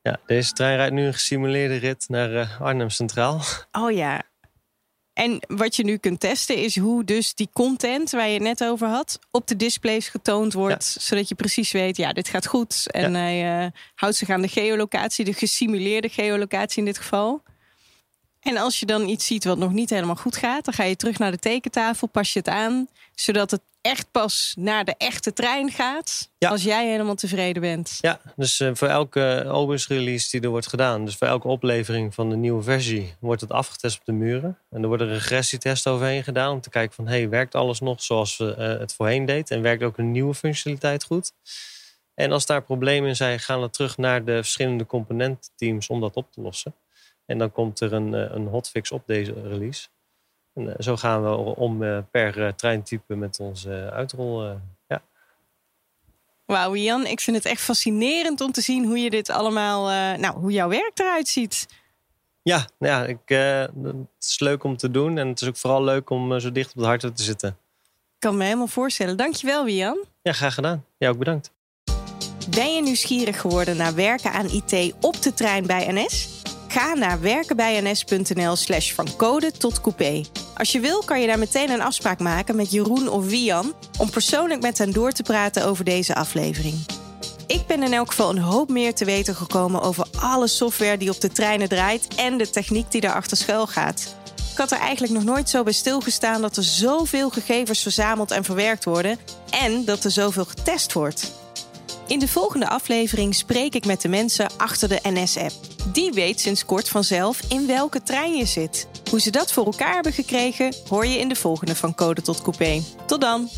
ja, 0.03 0.21
deze 0.27 0.53
trein 0.53 0.77
rijdt 0.77 0.95
nu 0.95 1.07
een 1.07 1.13
gesimuleerde 1.13 1.77
rit 1.77 2.09
naar 2.09 2.33
uh, 2.33 2.61
Arnhem 2.61 2.91
Centraal. 2.91 3.41
Oh 3.73 3.93
ja. 3.93 4.23
En 5.13 5.39
wat 5.47 5.77
je 5.77 5.85
nu 5.85 5.97
kunt 5.97 6.21
testen 6.21 6.57
is 6.57 6.79
hoe 6.79 7.05
dus 7.05 7.35
die 7.35 7.49
content 7.53 8.11
waar 8.11 8.27
je 8.27 8.35
het 8.35 8.43
net 8.43 8.65
over 8.65 8.89
had 8.89 9.19
op 9.31 9.47
de 9.47 9.57
displays 9.57 10.09
getoond 10.09 10.53
wordt, 10.53 10.85
zodat 10.85 11.29
je 11.29 11.35
precies 11.35 11.73
weet, 11.73 11.97
ja, 11.97 12.13
dit 12.13 12.29
gaat 12.29 12.47
goed. 12.47 12.91
En 12.91 13.15
hij 13.15 13.65
uh, 13.65 13.71
houdt 13.95 14.17
zich 14.17 14.31
aan 14.31 14.43
de 14.43 14.49
geolocatie, 14.49 15.25
de 15.25 15.33
gesimuleerde 15.33 16.09
geolocatie 16.09 16.79
in 16.79 16.85
dit 16.85 16.99
geval. 16.99 17.43
En 18.45 18.57
als 18.57 18.81
je 18.81 18.87
dan 18.87 19.09
iets 19.09 19.27
ziet 19.27 19.45
wat 19.45 19.59
nog 19.59 19.73
niet 19.73 19.91
helemaal 19.91 20.17
goed 20.17 20.37
gaat, 20.37 20.65
dan 20.65 20.75
ga 20.75 20.85
je 20.85 20.97
terug 20.97 21.19
naar 21.19 21.31
de 21.31 21.39
tekentafel, 21.39 22.07
pas 22.07 22.33
je 22.33 22.39
het 22.39 22.49
aan, 22.49 22.89
zodat 23.15 23.51
het 23.51 23.61
echt 23.81 24.11
pas 24.11 24.55
naar 24.59 24.85
de 24.85 24.95
echte 24.99 25.33
trein 25.33 25.71
gaat. 25.71 26.31
Als 26.39 26.63
jij 26.63 26.89
helemaal 26.91 27.15
tevreden 27.15 27.63
bent. 27.63 27.99
Ja, 28.01 28.21
dus 28.37 28.61
uh, 28.61 28.71
voor 28.73 28.89
elke 28.89 29.45
OBUS 29.49 29.89
release 29.89 30.31
die 30.31 30.41
er 30.41 30.49
wordt 30.49 30.67
gedaan, 30.67 31.05
dus 31.05 31.17
voor 31.17 31.27
elke 31.27 31.49
oplevering 31.49 32.15
van 32.15 32.31
de 32.31 32.37
nieuwe 32.37 32.63
versie, 32.63 33.15
wordt 33.21 33.41
het 33.41 33.51
afgetest 33.51 33.99
op 33.99 34.05
de 34.05 34.13
muren. 34.13 34.59
En 34.71 34.83
er 34.83 34.89
wordt 34.89 35.03
een 35.03 35.13
regressietest 35.13 35.87
overheen 35.87 36.25
gedaan 36.25 36.53
om 36.53 36.61
te 36.61 36.71
kijken 36.71 36.95
van, 36.95 37.07
hey, 37.07 37.29
werkt 37.29 37.55
alles 37.55 37.81
nog 37.81 38.03
zoals 38.03 38.37
we 38.37 38.55
uh, 38.59 38.81
het 38.81 38.95
voorheen 38.95 39.25
deed? 39.25 39.51
En 39.51 39.63
werkt 39.63 39.83
ook 39.83 39.99
een 39.99 40.11
nieuwe 40.11 40.35
functionaliteit 40.35 41.05
goed? 41.05 41.33
En 42.15 42.33
als 42.33 42.47
daar 42.47 42.63
problemen 42.63 43.09
in 43.09 43.17
zijn, 43.17 43.41
gaan 43.41 43.61
we 43.61 43.71
terug 43.71 43.97
naar 43.97 44.25
de 44.25 44.35
verschillende 44.35 44.87
componentteams 44.87 45.89
om 45.89 46.01
dat 46.01 46.15
op 46.15 46.33
te 46.33 46.41
lossen. 46.41 46.75
En 47.27 47.39
dan 47.39 47.53
komt 47.53 47.81
er 47.81 47.93
een, 47.93 48.15
eh, 48.15 48.35
een 48.35 48.47
hotfix 48.47 48.91
op 48.91 49.03
deze 49.07 49.33
release. 49.33 49.89
En 50.55 50.69
eh, 50.69 50.75
zo 50.79 50.97
gaan 50.97 51.23
we 51.23 51.37
om 51.37 51.83
eh, 51.83 51.99
per 52.11 52.55
treintype 52.55 53.17
met 53.17 53.41
onze 53.41 53.91
uitrol. 53.93 54.59
ja. 54.87 55.03
Wauw, 56.45 56.75
Jan, 56.77 57.07
ik 57.07 57.21
vind 57.21 57.37
het 57.37 57.47
echt 57.47 57.61
fascinerend 57.61 58.41
om 58.41 58.53
te 58.53 58.61
zien 58.61 58.85
hoe 58.85 58.99
je 58.99 59.11
dit 59.11 59.31
allemaal, 59.31 59.85
nou, 60.19 60.39
hoe 60.39 60.53
jouw 60.53 60.69
werk 60.69 60.99
eruit 60.99 61.29
ziet. 61.29 61.67
Ja, 62.43 62.67
nou 62.79 62.93
ja 62.93 63.07
ik, 63.07 63.19
het 63.85 64.07
is 64.19 64.41
leuk 64.41 64.65
om 64.65 64.77
te 64.77 64.91
doen. 64.91 65.19
En 65.19 65.29
het 65.29 65.41
is 65.41 65.49
ook 65.49 65.57
vooral 65.57 65.85
leuk 65.85 66.11
om 66.11 66.41
zo 66.41 66.53
dicht 66.53 66.75
op 66.75 66.81
de 66.81 66.87
hart 66.87 67.01
te 67.01 67.23
zitten. 67.23 67.49
Ik 67.49 68.21
kan 68.31 68.37
me 68.37 68.45
helemaal 68.45 68.67
voorstellen. 68.67 69.17
Dankjewel, 69.17 69.65
Wian. 69.65 70.05
Ja, 70.23 70.33
graag 70.33 70.55
gedaan. 70.55 70.85
Jij 70.99 71.09
ook 71.09 71.19
bedankt. 71.19 71.53
Ben 72.51 72.75
je 72.75 72.83
nieuwsgierig 72.83 73.41
geworden 73.41 73.77
naar 73.77 73.95
werken 73.95 74.33
aan 74.33 74.47
IT 74.47 74.95
op 75.01 75.23
de 75.23 75.35
trein 75.35 75.67
bij 75.67 75.93
NS? 75.93 76.44
Ga 76.75 76.95
naar 76.95 77.21
werkenbijns.nl 77.21 78.57
slash 78.57 78.93
van 78.93 79.09
code 79.17 79.53
tot 79.53 79.81
coupé. 79.81 80.25
Als 80.55 80.73
je 80.73 80.81
wil 80.81 81.03
kan 81.03 81.21
je 81.21 81.27
daar 81.27 81.39
meteen 81.39 81.71
een 81.71 81.81
afspraak 81.81 82.19
maken 82.19 82.57
met 82.57 82.71
Jeroen 82.71 83.09
of 83.09 83.27
Wian... 83.27 83.73
om 83.99 84.11
persoonlijk 84.11 84.63
met 84.63 84.79
hen 84.79 84.93
door 84.93 85.13
te 85.13 85.23
praten 85.23 85.67
over 85.67 85.85
deze 85.85 86.15
aflevering. 86.15 86.87
Ik 87.47 87.67
ben 87.67 87.83
in 87.83 87.93
elk 87.93 88.09
geval 88.09 88.31
een 88.31 88.39
hoop 88.39 88.69
meer 88.69 88.95
te 88.95 89.05
weten 89.05 89.35
gekomen 89.35 89.83
over 89.83 90.07
alle 90.21 90.47
software 90.49 90.97
die 90.97 91.11
op 91.11 91.21
de 91.21 91.33
treinen 91.33 91.69
draait... 91.69 92.09
en 92.17 92.39
de 92.39 92.51
techniek 92.51 92.91
die 92.91 93.01
daarachter 93.01 93.37
schuil 93.37 93.67
gaat. 93.67 94.15
Ik 94.53 94.59
had 94.59 94.71
er 94.71 94.79
eigenlijk 94.79 95.13
nog 95.13 95.25
nooit 95.25 95.51
zo 95.51 95.63
bij 95.63 95.73
stilgestaan 95.73 96.41
dat 96.41 96.57
er 96.57 96.65
zoveel 96.65 97.31
gegevens 97.31 97.83
verzameld 97.83 98.31
en 98.31 98.45
verwerkt 98.45 98.85
worden... 98.85 99.19
en 99.51 99.85
dat 99.85 100.05
er 100.05 100.11
zoveel 100.11 100.45
getest 100.45 100.93
wordt. 100.93 101.33
In 102.07 102.19
de 102.19 102.29
volgende 102.29 102.69
aflevering 102.69 103.35
spreek 103.35 103.75
ik 103.75 103.87
met 103.87 104.01
de 104.01 104.09
mensen 104.09 104.49
achter 104.57 104.89
de 104.89 105.01
NS-app. 105.03 105.53
Die 105.93 106.13
weet 106.13 106.41
sinds 106.41 106.65
kort 106.65 106.89
vanzelf 106.89 107.41
in 107.49 107.67
welke 107.67 108.03
trein 108.03 108.37
je 108.37 108.47
zit. 108.47 108.89
Hoe 109.11 109.21
ze 109.21 109.31
dat 109.31 109.53
voor 109.53 109.65
elkaar 109.65 109.95
hebben 109.95 110.13
gekregen, 110.13 110.75
hoor 110.89 111.07
je 111.07 111.19
in 111.19 111.29
de 111.29 111.35
volgende 111.35 111.77
van 111.77 111.95
Code 111.95 112.23
tot 112.23 112.43
Coupé. 112.43 112.83
Tot 113.07 113.21
dan! 113.21 113.49